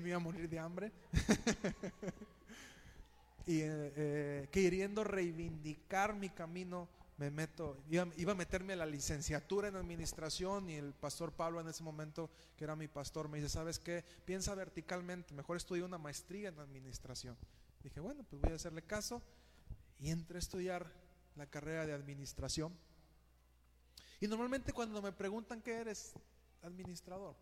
me 0.00 0.08
iba 0.08 0.16
a 0.16 0.20
morir 0.20 0.48
de 0.48 0.58
hambre. 0.58 0.92
y 3.46 3.60
eh, 3.60 3.92
eh, 3.96 4.48
queriendo 4.50 5.04
reivindicar 5.04 6.14
mi 6.14 6.30
camino, 6.30 6.88
me 7.18 7.30
meto, 7.30 7.82
iba, 7.88 8.02
a 8.02 8.34
meterme 8.34 8.74
a 8.74 8.76
la 8.76 8.86
licenciatura 8.86 9.68
en 9.68 9.76
administración 9.76 10.68
y 10.68 10.74
el 10.74 10.92
pastor 10.92 11.32
Pablo 11.32 11.60
en 11.60 11.68
ese 11.68 11.82
momento, 11.82 12.30
que 12.56 12.64
era 12.64 12.76
mi 12.76 12.88
pastor, 12.88 13.28
me 13.28 13.38
dice, 13.38 13.48
¿sabes 13.48 13.78
qué? 13.78 14.04
Piensa 14.24 14.54
verticalmente, 14.54 15.32
mejor 15.32 15.56
estudia 15.56 15.86
una 15.86 15.96
maestría 15.96 16.50
en 16.50 16.58
administración. 16.58 17.36
Dije, 17.82 18.00
bueno, 18.00 18.22
pues 18.28 18.42
voy 18.42 18.52
a 18.52 18.56
hacerle 18.56 18.82
caso 18.82 19.22
y 19.98 20.10
entré 20.10 20.36
a 20.36 20.40
estudiar 20.40 20.92
la 21.36 21.46
carrera 21.46 21.86
de 21.86 21.94
administración. 21.94 22.76
Y 24.20 24.26
normalmente 24.26 24.72
cuando 24.72 25.00
me 25.00 25.12
preguntan 25.12 25.62
qué 25.62 25.72
eres, 25.72 26.12
administrador. 26.62 27.34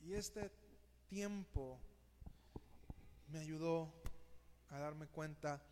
Y 0.00 0.12
este 0.12 0.50
tiempo 1.08 1.80
me 3.28 3.38
ayudó 3.38 3.92
a 4.70 4.78
darme 4.78 5.06
cuenta 5.06 5.62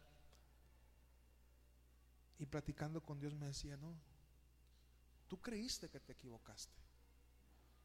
y 2.39 2.47
platicando 2.47 3.01
con 3.03 3.19
Dios 3.21 3.35
me 3.35 3.47
decía, 3.47 3.77
no, 3.77 3.95
tú 5.29 5.41
creíste 5.41 5.89
que 5.89 6.01
te 6.01 6.13
equivocaste, 6.13 6.75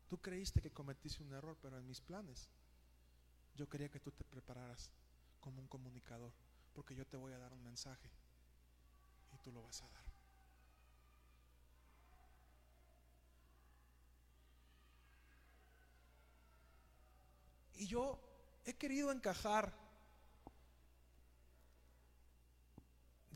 tú 0.08 0.20
creíste 0.20 0.62
que 0.62 0.72
cometiste 0.72 1.24
un 1.24 1.34
error, 1.34 1.58
pero 1.62 1.78
en 1.78 1.88
mis 1.88 2.02
planes 2.02 2.50
yo 3.56 3.68
quería 3.68 3.90
que 3.90 4.00
tú 4.00 4.12
te 4.12 4.24
prepararas 4.24 4.92
como 5.40 5.62
un 5.62 5.68
comunicador, 5.68 6.34
porque 6.74 6.96
yo 6.96 7.06
te 7.06 7.18
voy 7.18 7.34
a 7.34 7.40
dar 7.40 7.54
un 7.54 7.64
mensaje 7.64 8.10
y 9.34 9.38
tú 9.38 9.52
lo 9.52 9.62
vas 9.64 9.82
a 9.82 9.90
dar. 9.90 10.10
Y 17.80 17.88
yo 17.88 18.20
he 18.66 18.74
querido 18.74 19.10
encajar 19.10 19.74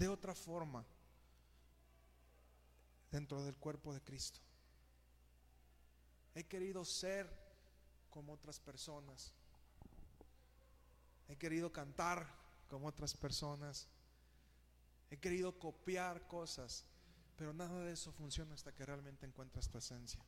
de 0.04 0.10
otra 0.10 0.36
forma 0.36 0.86
dentro 3.10 3.42
del 3.42 3.56
cuerpo 3.56 3.94
de 3.94 4.02
Cristo. 4.02 4.42
He 6.36 6.44
querido 6.44 6.84
ser 6.84 7.26
como 8.10 8.34
otras 8.34 8.60
personas. 8.60 9.32
He 11.30 11.38
querido 11.38 11.72
cantar 11.72 12.28
como 12.68 12.88
otras 12.88 13.16
personas. 13.16 13.88
He 15.10 15.16
querido 15.16 15.58
copiar 15.58 16.28
cosas, 16.28 16.84
pero 17.38 17.54
nada 17.54 17.80
de 17.86 17.94
eso 17.94 18.12
funciona 18.12 18.56
hasta 18.56 18.74
que 18.74 18.86
realmente 18.86 19.26
encuentras 19.26 19.70
tu 19.70 19.78
esencia. 19.78 20.22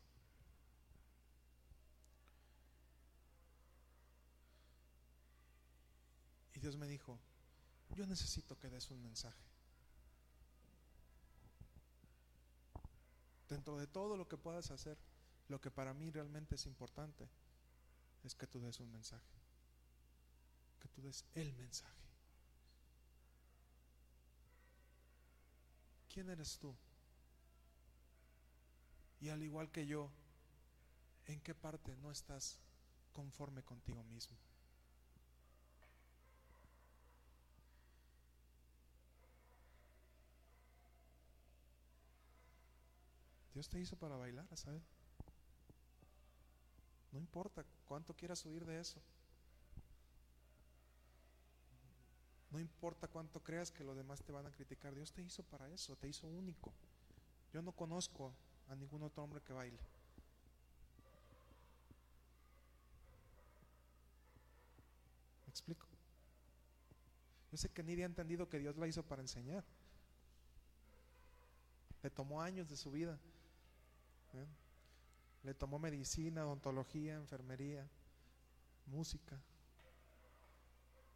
Y 6.54 6.62
Dios 6.62 6.78
me 6.78 6.88
dijo, 6.88 7.20
yo 7.90 8.08
necesito 8.08 8.58
que 8.58 8.70
des 8.70 8.90
un 8.90 9.04
mensaje. 9.04 9.55
Dentro 13.48 13.78
de 13.78 13.88
todo 13.88 14.18
lo 14.18 14.28
que 14.28 14.38
puedas 14.38 14.72
hacer, 14.72 14.98
lo 15.48 15.62
que 15.62 15.72
para 15.72 15.94
mí 15.94 16.10
realmente 16.10 16.56
es 16.56 16.66
importante 16.66 17.30
es 18.24 18.34
que 18.34 18.48
tú 18.48 18.60
des 18.60 18.80
un 18.80 18.92
mensaje. 18.92 19.24
Que 20.80 20.88
tú 20.90 21.02
des 21.02 21.26
el 21.36 21.54
mensaje. 21.54 21.94
¿Quién 26.12 26.30
eres 26.30 26.58
tú? 26.58 26.76
Y 29.20 29.30
al 29.30 29.44
igual 29.44 29.72
que 29.72 29.86
yo, 29.86 30.10
¿en 31.26 31.42
qué 31.42 31.54
parte 31.54 31.96
no 31.98 32.12
estás 32.12 32.60
conforme 33.14 33.64
contigo 33.64 34.04
mismo? 34.04 34.38
Dios 43.56 43.70
te 43.70 43.80
hizo 43.80 43.96
para 43.96 44.18
bailar, 44.18 44.46
¿sabes? 44.58 44.84
No 47.14 47.18
importa 47.20 47.66
cuánto 47.86 48.14
quieras 48.14 48.46
huir 48.46 48.66
de 48.66 48.82
eso. 48.82 49.02
No 52.52 52.60
importa 52.60 53.08
cuánto 53.08 53.42
creas 53.42 53.72
que 53.72 53.86
los 53.86 53.96
demás 53.96 54.22
te 54.22 54.34
van 54.34 54.46
a 54.46 54.52
criticar. 54.52 54.94
Dios 54.94 55.14
te 55.14 55.22
hizo 55.22 55.42
para 55.44 55.70
eso, 55.70 55.96
te 55.96 56.10
hizo 56.10 56.28
único. 56.28 56.74
Yo 57.54 57.62
no 57.62 57.72
conozco 57.72 58.34
a 58.68 58.76
ningún 58.76 59.04
otro 59.04 59.24
hombre 59.24 59.42
que 59.42 59.54
baile. 59.54 59.80
¿Me 65.46 65.50
explico? 65.50 65.88
Yo 67.54 67.58
sé 67.58 67.70
que 67.70 67.84
Nidia 67.84 68.04
ha 68.04 68.08
entendido 68.08 68.50
que 68.50 68.60
Dios 68.60 68.76
la 68.76 68.86
hizo 68.86 69.02
para 69.02 69.22
enseñar. 69.22 69.64
Le 72.04 72.10
tomó 72.10 72.42
años 72.42 72.68
de 72.68 72.76
su 72.76 72.92
vida. 72.92 73.18
Le 75.44 75.54
tomó 75.54 75.80
medicina, 75.80 76.46
odontología, 76.46 77.16
enfermería, 77.16 77.88
música, 78.88 79.40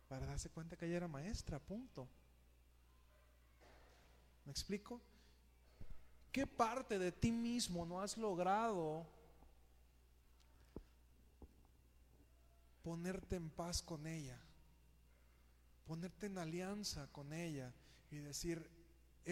para 0.08 0.26
darse 0.26 0.50
cuenta 0.50 0.76
que 0.76 0.86
ella 0.86 0.98
era 0.98 1.08
maestra, 1.08 1.60
punto. 1.60 2.08
¿Me 4.46 4.52
explico? 4.52 5.00
¿Qué 6.32 6.48
parte 6.48 7.00
de 7.00 7.12
ti 7.12 7.32
mismo 7.32 7.86
no 7.86 8.02
has 8.02 8.18
logrado 8.18 9.06
ponerte 12.84 13.36
en 13.36 13.50
paz 13.50 13.82
con 13.82 14.06
ella? 14.08 14.39
Ponerte 15.86 16.28
en 16.28 16.38
alianza 16.38 17.08
con 17.12 17.34
ella 17.34 17.74
y 18.12 18.18
decir, 18.18 18.70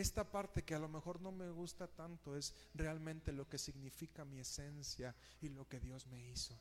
esta 0.02 0.24
parte 0.24 0.64
que 0.64 0.76
a 0.76 0.80
lo 0.80 0.88
mejor 0.88 1.22
no 1.22 1.32
me 1.32 1.50
gusta 1.50 1.88
tanto 1.88 2.38
es 2.38 2.54
realmente 2.76 3.32
lo 3.32 3.50
que 3.50 3.58
significa 3.58 4.26
mi 4.26 4.40
esencia 4.40 5.16
y 5.42 5.50
lo 5.50 5.68
que 5.68 5.80
Dios 5.80 6.06
me 6.06 6.24
hizo. 6.30 6.56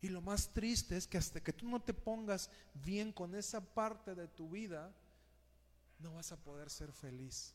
Y 0.00 0.08
lo 0.08 0.22
más 0.22 0.48
triste 0.52 0.96
es 0.96 1.06
que 1.06 1.18
hasta 1.18 1.42
que 1.42 1.52
tú 1.52 1.68
no 1.68 1.80
te 1.80 1.92
pongas 1.92 2.50
bien 2.74 3.12
con 3.12 3.34
esa 3.34 3.60
parte 3.60 4.14
de 4.14 4.26
tu 4.26 4.48
vida, 4.48 4.90
no 5.98 6.14
vas 6.14 6.32
a 6.32 6.42
poder 6.42 6.70
ser 6.70 6.92
feliz. 6.92 7.54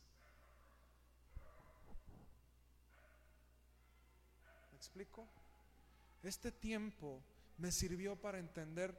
¿Me 4.70 4.76
explico? 4.78 5.26
Este 6.22 6.52
tiempo 6.52 7.20
me 7.58 7.72
sirvió 7.72 8.14
para 8.14 8.38
entender 8.38 8.96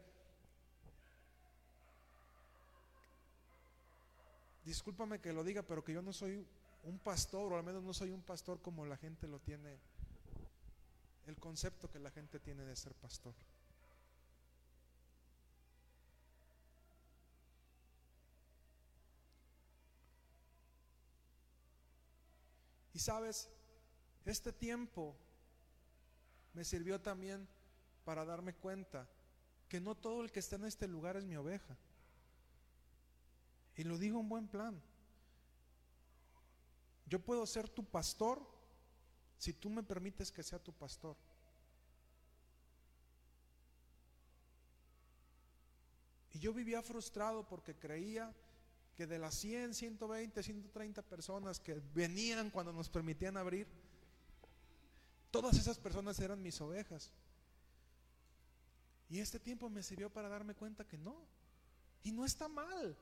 discúlpame 4.70 5.20
que 5.20 5.34
lo 5.34 5.43
diga, 5.43 5.63
pero 5.63 5.84
que 5.84 5.93
yo 5.93 6.01
no 6.03 6.13
soy 6.13 6.45
un 6.84 6.99
pastor, 6.99 7.51
o 7.51 7.57
al 7.57 7.63
menos 7.63 7.84
no 7.84 7.91
soy 7.91 8.11
un 8.11 8.22
pastor 8.22 8.61
como 8.61 8.86
la 8.86 8.97
gente 8.97 9.28
lo 9.28 9.39
tiene, 9.39 9.80
el 11.26 11.38
concepto 11.38 11.89
que 11.89 11.97
la 11.97 12.11
gente 12.11 12.39
tiene 12.39 12.63
de 12.63 12.76
ser 12.76 12.93
pastor. 12.93 13.34
Y 22.93 22.99
sabes, 22.99 23.49
este 24.26 24.53
tiempo 24.53 25.15
me 26.53 26.63
sirvió 26.63 27.01
también 27.01 27.47
para 28.05 28.24
darme 28.24 28.53
cuenta 28.53 29.07
que 29.67 29.80
no 29.80 29.95
todo 29.95 30.22
el 30.22 30.32
que 30.32 30.39
está 30.39 30.57
en 30.57 30.65
este 30.65 30.88
lugar 30.88 31.17
es 31.17 31.26
mi 31.26 31.38
oveja. 31.38 31.76
Y 33.80 33.86
lo 33.86 33.97
digo 33.97 34.19
en 34.19 34.27
buen 34.27 34.45
plan. 34.45 34.77
Yo 37.05 37.17
puedo 37.23 37.45
ser 37.45 37.69
tu 37.69 37.86
pastor 37.86 38.45
si 39.38 39.53
tú 39.53 39.69
me 39.69 39.84
permites 39.84 40.34
que 40.34 40.43
sea 40.43 40.59
tu 40.59 40.73
pastor. 40.73 41.15
Y 46.34 46.39
yo 46.39 46.51
vivía 46.53 46.82
frustrado 46.82 47.47
porque 47.47 47.73
creía 47.73 48.36
que 48.97 49.07
de 49.07 49.17
las 49.17 49.36
100, 49.36 49.73
120, 49.73 50.43
130 50.43 51.01
personas 51.03 51.61
que 51.61 51.82
venían 51.93 52.49
cuando 52.49 52.73
nos 52.73 52.89
permitían 52.89 53.38
abrir, 53.38 53.65
todas 55.32 55.57
esas 55.57 55.80
personas 55.80 56.19
eran 56.19 56.41
mis 56.41 56.59
ovejas. 56.59 57.13
Y 59.07 59.21
este 59.21 59.39
tiempo 59.39 59.69
me 59.69 59.84
sirvió 59.84 60.09
para 60.11 60.27
darme 60.27 60.53
cuenta 60.53 60.86
que 60.86 60.97
no. 60.97 61.25
Y 62.03 62.11
no 62.11 62.25
está 62.25 62.49
mal. 62.49 62.97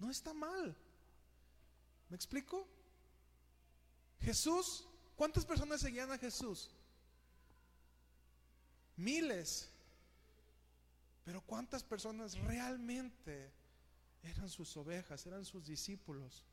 No 0.00 0.10
está 0.10 0.34
mal. 0.34 0.76
¿Me 2.08 2.16
explico? 2.16 2.66
Jesús, 4.20 4.86
¿cuántas 5.14 5.44
personas 5.44 5.80
seguían 5.80 6.10
a 6.10 6.18
Jesús? 6.18 6.70
Miles. 8.96 9.70
Pero 11.24 11.42
¿cuántas 11.42 11.84
personas 11.84 12.36
realmente 12.38 13.52
eran 14.22 14.48
sus 14.48 14.76
ovejas, 14.76 15.24
eran 15.26 15.44
sus 15.44 15.66
discípulos? 15.66 16.44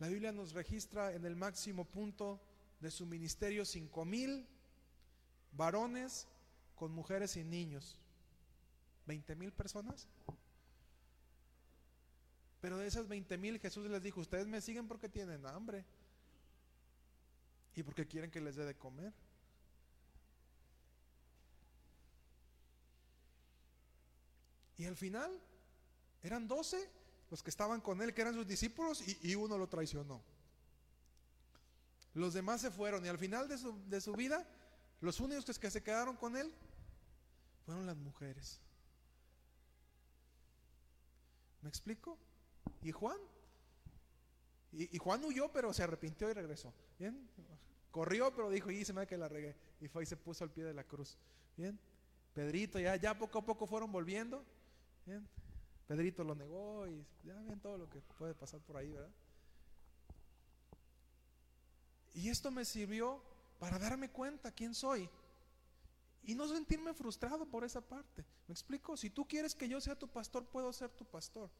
La 0.00 0.08
Biblia 0.08 0.32
nos 0.32 0.52
registra 0.52 1.12
en 1.12 1.24
el 1.24 1.36
máximo 1.36 1.84
punto 1.84 2.40
de 2.80 2.90
su 2.90 3.06
ministerio 3.06 3.64
cinco 3.64 4.04
mil 4.04 4.46
varones 5.52 6.26
con 6.74 6.92
mujeres 6.92 7.36
y 7.36 7.44
niños. 7.44 7.98
¿20 9.06 9.36
mil 9.36 9.52
personas? 9.52 10.08
Pero 12.60 12.78
de 12.78 12.86
esas 12.86 13.06
20 13.06 13.36
mil 13.36 13.60
Jesús 13.60 13.90
les 13.90 14.02
dijo, 14.02 14.20
ustedes 14.20 14.46
me 14.46 14.60
siguen 14.60 14.88
porque 14.88 15.08
tienen 15.08 15.44
hambre 15.46 15.84
y 17.74 17.82
porque 17.82 18.06
quieren 18.06 18.30
que 18.30 18.40
les 18.40 18.56
dé 18.56 18.64
de 18.64 18.74
comer. 18.74 19.12
Y 24.78 24.86
al 24.86 24.96
final 24.96 25.30
eran 26.22 26.48
12 26.48 26.90
los 27.30 27.42
que 27.42 27.50
estaban 27.50 27.80
con 27.80 28.00
él, 28.00 28.14
que 28.14 28.22
eran 28.22 28.34
sus 28.34 28.46
discípulos, 28.46 29.02
y, 29.22 29.34
uno 29.34 29.58
lo 29.58 29.68
traicionó. 29.68 30.22
Los 32.14 32.32
demás 32.32 32.60
se 32.60 32.70
fueron 32.70 33.04
y 33.04 33.08
al 33.08 33.18
final 33.18 33.48
de 33.48 33.58
su, 33.58 33.76
de 33.88 34.00
su 34.00 34.12
vida, 34.12 34.46
los 35.00 35.20
únicos 35.20 35.58
que 35.58 35.70
se 35.70 35.82
quedaron 35.82 36.16
con 36.16 36.36
él 36.36 36.52
fueron 37.66 37.86
las 37.86 37.96
mujeres. 37.96 38.60
¿Me 41.64 41.70
explico? 41.70 42.18
¿Y 42.82 42.92
Juan? 42.92 43.16
Y, 44.72 44.98
Juan 44.98 45.24
huyó, 45.24 45.50
pero 45.50 45.72
se 45.72 45.82
arrepintió 45.82 46.28
y 46.28 46.34
regresó. 46.34 46.74
¿Bien? 46.98 47.26
Corrió, 47.90 48.34
pero 48.34 48.50
dijo, 48.50 48.70
y 48.70 48.84
se 48.84 48.92
me 48.92 49.06
que 49.06 49.16
la 49.16 49.28
regué. 49.28 49.56
Y 49.80 49.88
fue 49.88 50.02
y 50.02 50.06
se 50.06 50.18
puso 50.18 50.44
al 50.44 50.50
pie 50.50 50.64
de 50.64 50.74
la 50.74 50.84
cruz. 50.84 51.16
¿Bien? 51.56 51.78
Pedrito, 52.34 52.78
ya, 52.78 52.96
ya 52.96 53.16
poco 53.16 53.38
a 53.38 53.46
poco 53.46 53.66
fueron 53.66 53.90
volviendo. 53.90 54.44
¿Bien? 55.06 55.26
Pedrito 55.86 56.22
lo 56.22 56.34
negó 56.34 56.86
y 56.86 57.02
ya 57.24 57.34
ven 57.40 57.58
todo 57.60 57.78
lo 57.78 57.88
que 57.88 58.02
puede 58.18 58.34
pasar 58.34 58.60
por 58.60 58.76
ahí, 58.76 58.90
¿verdad? 58.90 59.10
Y 62.12 62.28
esto 62.28 62.50
me 62.50 62.66
sirvió 62.66 63.22
para 63.58 63.78
darme 63.78 64.10
cuenta 64.10 64.52
quién 64.52 64.74
soy 64.74 65.08
y 66.24 66.34
no 66.34 66.48
sentirme 66.48 66.94
frustrado 66.94 67.46
por 67.46 67.64
esa 67.64 67.80
parte. 67.80 68.24
¿Me 68.46 68.52
explico? 68.52 68.96
Si 68.96 69.10
tú 69.10 69.26
quieres 69.26 69.54
que 69.54 69.68
yo 69.68 69.80
sea 69.80 69.98
tu 69.98 70.08
pastor, 70.08 70.46
puedo 70.46 70.72
ser 70.72 70.90
tu 70.90 71.04
pastor. 71.04 71.50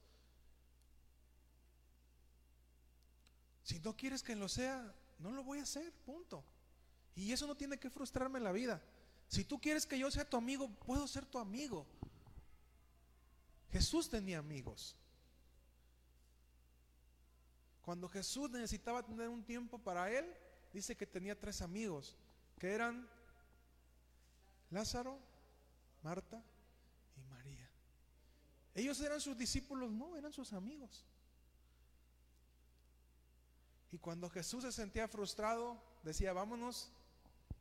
Si 3.63 3.79
no 3.81 3.97
quieres 3.97 4.23
que 4.23 4.37
lo 4.37 4.49
sea, 4.49 4.95
no 5.19 5.33
lo 5.33 5.43
voy 5.43 5.59
a 5.59 5.63
hacer, 5.63 5.93
punto. 6.05 6.45
Y 7.15 7.33
eso 7.33 7.47
no 7.47 7.57
tiene 7.57 7.79
que 7.79 7.91
frustrarme 7.91 8.39
en 8.39 8.45
la 8.45 8.53
vida. 8.53 8.83
Si 9.29 9.45
tú 9.45 9.61
quieres 9.61 9.87
que 9.87 9.99
yo 9.99 10.11
sea 10.11 10.29
tu 10.29 10.37
amigo, 10.37 10.69
puedo 10.69 11.07
ser 11.07 11.27
tu 11.27 11.39
amigo. 11.39 11.87
Jesús 13.71 14.09
tenía 14.09 14.39
amigos. 14.39 14.97
Cuando 17.83 18.09
Jesús 18.09 18.51
necesitaba 18.51 19.05
tener 19.05 19.29
un 19.29 19.45
tiempo 19.45 19.79
para 19.79 20.11
él, 20.11 20.25
dice 20.73 20.97
que 20.97 21.07
tenía 21.07 21.39
tres 21.39 21.61
amigos, 21.61 22.17
que 22.59 22.73
eran 22.73 23.09
Lázaro, 24.75 25.19
Marta 26.03 26.43
y 27.17 27.23
María. 27.31 27.71
Ellos 28.75 29.01
eran 29.01 29.21
sus 29.21 29.39
discípulos, 29.39 29.91
no, 29.93 30.17
eran 30.17 30.33
sus 30.33 30.53
amigos. 30.53 31.05
Y 33.93 33.99
cuando 33.99 34.29
Jesús 34.29 34.65
se 34.65 34.73
sentía 34.73 35.07
frustrado, 35.07 35.81
decía, 36.03 36.33
vámonos 36.33 36.91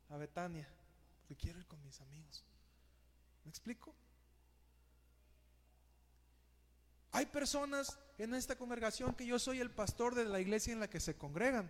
a 0.09 0.18
Betania, 0.18 0.68
porque 1.20 1.36
quiero 1.36 1.59
ir 1.59 1.68
con 1.68 1.82
mis 1.84 2.01
amigos. 2.01 2.43
¿Me 3.45 3.49
explico? 3.51 3.93
Hay 7.11 7.28
personas 7.28 7.99
en 8.18 8.34
esta 8.34 8.57
congregación 8.57 9.14
que 9.14 9.28
yo 9.28 9.38
soy 9.38 9.59
el 9.59 9.70
pastor 9.70 10.16
de 10.16 10.26
la 10.26 10.39
iglesia 10.39 10.74
en 10.74 10.80
la 10.80 10.89
que 10.89 10.99
se 10.99 11.16
congregan. 11.16 11.70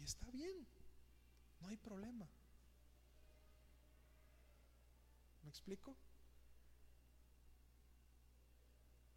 Y 0.00 0.02
está 0.02 0.26
bien, 0.32 0.59
hay 1.70 1.76
problema. 1.76 2.28
¿Me 5.42 5.48
explico? 5.48 5.96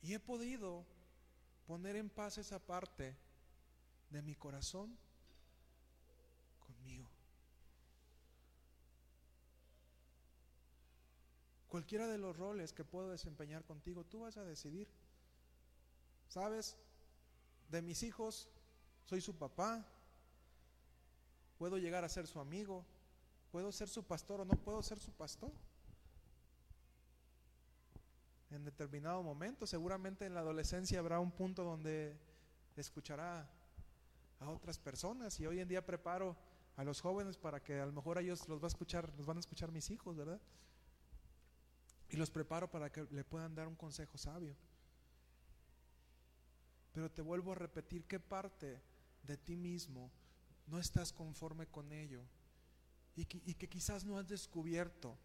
Y 0.01 0.13
he 0.13 0.19
podido 0.19 0.85
poner 1.65 1.95
en 1.95 2.09
paz 2.09 2.37
esa 2.37 2.59
parte 2.59 3.17
de 4.09 4.21
mi 4.21 4.35
corazón 4.35 4.97
conmigo. 6.59 7.09
Cualquiera 11.69 12.07
de 12.07 12.19
los 12.19 12.37
roles 12.37 12.71
que 12.71 12.83
puedo 12.83 13.09
desempeñar 13.09 13.63
contigo, 13.63 14.05
tú 14.05 14.21
vas 14.21 14.37
a 14.37 14.43
decidir. 14.43 14.87
¿Sabes? 16.27 16.77
De 17.69 17.81
mis 17.81 18.03
hijos, 18.03 18.49
soy 19.05 19.21
su 19.21 19.35
papá. 19.35 19.87
Puedo 21.63 21.77
llegar 21.77 22.03
a 22.03 22.09
ser 22.09 22.27
su 22.27 22.41
amigo. 22.41 22.83
Puedo 23.49 23.71
ser 23.71 23.87
su 23.87 24.03
pastor 24.03 24.41
o 24.41 24.43
no 24.43 24.55
puedo 24.55 24.83
ser 24.83 24.99
su 24.99 25.13
pastor. 25.13 25.49
En 28.51 28.65
determinado 28.65 29.23
momento, 29.23 29.65
seguramente 29.65 30.25
en 30.25 30.33
la 30.33 30.41
adolescencia 30.41 30.99
habrá 30.99 31.21
un 31.21 31.31
punto 31.31 31.63
donde 31.63 32.19
escuchará 32.75 33.49
a 34.41 34.49
otras 34.49 34.77
personas 34.77 35.39
y 35.39 35.47
hoy 35.47 35.61
en 35.61 35.69
día 35.69 35.85
preparo 35.85 36.35
a 36.75 36.83
los 36.83 36.99
jóvenes 36.99 37.37
para 37.37 37.63
que 37.63 37.79
a 37.79 37.85
lo 37.85 37.93
mejor 37.93 38.17
ellos 38.17 38.45
los 38.49 38.59
va 38.59 38.65
a 38.65 38.67
escuchar, 38.67 39.13
los 39.15 39.25
van 39.25 39.37
a 39.37 39.39
escuchar 39.39 39.71
mis 39.71 39.89
hijos, 39.89 40.17
¿verdad? 40.17 40.41
y 42.09 42.17
los 42.17 42.29
preparo 42.29 42.69
para 42.69 42.91
que 42.91 43.07
le 43.09 43.23
puedan 43.23 43.55
dar 43.55 43.69
un 43.69 43.75
consejo 43.75 44.17
sabio. 44.17 44.53
Pero 46.91 47.09
te 47.09 47.21
vuelvo 47.21 47.53
a 47.53 47.55
repetir 47.55 48.03
qué 48.03 48.19
parte 48.19 48.81
de 49.23 49.37
ti 49.37 49.55
mismo 49.55 50.11
no 50.67 50.79
estás 50.79 51.11
conforme 51.11 51.67
con 51.67 51.91
ello 51.91 52.23
y 53.15 53.25
que, 53.25 53.69
quizás 53.69 54.05
no 54.05 54.17
has 54.17 54.27
descubierto 54.27 55.17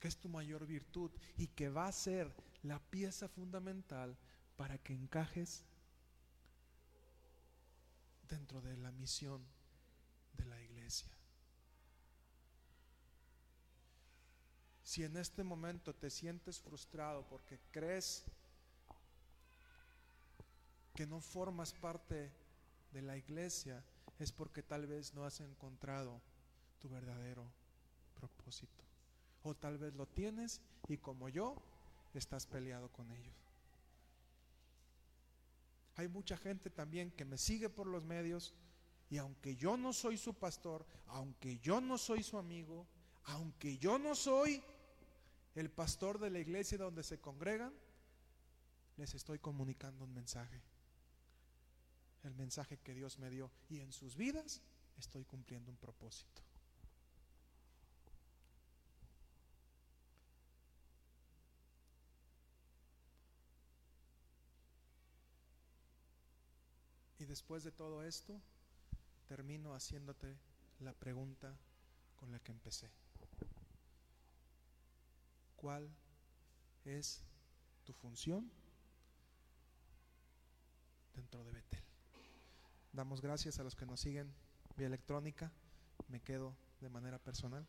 que 0.00 0.08
es 0.08 0.16
tu 0.16 0.28
mayor 0.28 0.66
virtud 0.66 1.10
y 1.36 1.48
que 1.48 1.68
va 1.68 1.86
a 1.86 1.92
ser 1.92 2.34
la 2.62 2.78
pieza 2.78 3.28
fundamental 3.28 4.16
para 4.56 4.78
que 4.78 4.94
encajes 4.94 5.64
dentro 8.28 8.60
de 8.62 8.76
la 8.76 8.90
misión 8.92 9.44
de 10.32 10.44
la 10.46 10.60
iglesia. 10.62 11.10
Si 14.82 15.02
en 15.02 15.16
este 15.16 15.42
momento 15.42 15.94
te 15.94 16.10
sientes 16.10 16.60
frustrado 16.60 17.26
porque 17.26 17.58
crees 17.70 18.24
que 20.94 21.06
no 21.06 21.20
formas 21.20 21.72
parte 21.72 22.30
de 22.92 23.02
la 23.02 23.16
iglesia 23.16 23.84
es 24.24 24.32
porque 24.32 24.62
tal 24.62 24.86
vez 24.86 25.12
no 25.14 25.24
has 25.24 25.40
encontrado 25.40 26.20
tu 26.80 26.88
verdadero 26.88 27.46
propósito. 28.14 28.82
O 29.42 29.54
tal 29.54 29.76
vez 29.76 29.94
lo 29.94 30.06
tienes 30.06 30.62
y 30.88 30.96
como 30.96 31.28
yo 31.28 31.62
estás 32.14 32.46
peleado 32.46 32.88
con 32.90 33.10
ellos. 33.10 33.36
Hay 35.96 36.08
mucha 36.08 36.38
gente 36.38 36.70
también 36.70 37.10
que 37.10 37.26
me 37.26 37.36
sigue 37.36 37.68
por 37.68 37.86
los 37.86 38.02
medios 38.02 38.54
y 39.10 39.18
aunque 39.18 39.56
yo 39.56 39.76
no 39.76 39.92
soy 39.92 40.16
su 40.16 40.32
pastor, 40.32 40.86
aunque 41.06 41.58
yo 41.58 41.82
no 41.82 41.98
soy 41.98 42.22
su 42.22 42.38
amigo, 42.38 42.86
aunque 43.24 43.76
yo 43.76 43.98
no 43.98 44.14
soy 44.14 44.62
el 45.54 45.70
pastor 45.70 46.18
de 46.18 46.30
la 46.30 46.38
iglesia 46.38 46.78
donde 46.78 47.02
se 47.02 47.20
congregan, 47.20 47.74
les 48.96 49.14
estoy 49.14 49.38
comunicando 49.38 50.04
un 50.04 50.14
mensaje. 50.14 50.62
El 52.24 52.34
mensaje 52.34 52.78
que 52.78 52.94
Dios 52.94 53.18
me 53.18 53.30
dio. 53.30 53.50
Y 53.68 53.80
en 53.80 53.92
sus 53.92 54.16
vidas 54.16 54.60
estoy 54.98 55.24
cumpliendo 55.24 55.70
un 55.70 55.76
propósito. 55.76 56.42
Y 67.18 67.26
después 67.26 67.64
de 67.64 67.72
todo 67.72 68.04
esto, 68.04 68.38
termino 69.26 69.74
haciéndote 69.74 70.36
la 70.80 70.92
pregunta 70.92 71.56
con 72.16 72.30
la 72.30 72.38
que 72.38 72.52
empecé. 72.52 72.90
¿Cuál 75.56 75.88
es 76.84 77.22
tu 77.84 77.94
función 77.94 78.50
dentro 81.14 81.42
de 81.44 81.52
Betel? 81.52 81.93
Damos 82.94 83.20
gracias 83.20 83.58
a 83.58 83.64
los 83.64 83.74
que 83.74 83.86
nos 83.86 83.98
siguen 83.98 84.32
vía 84.76 84.86
electrónica. 84.86 85.50
Me 86.06 86.20
quedo 86.20 86.54
de 86.80 86.88
manera 86.88 87.18
personal. 87.18 87.66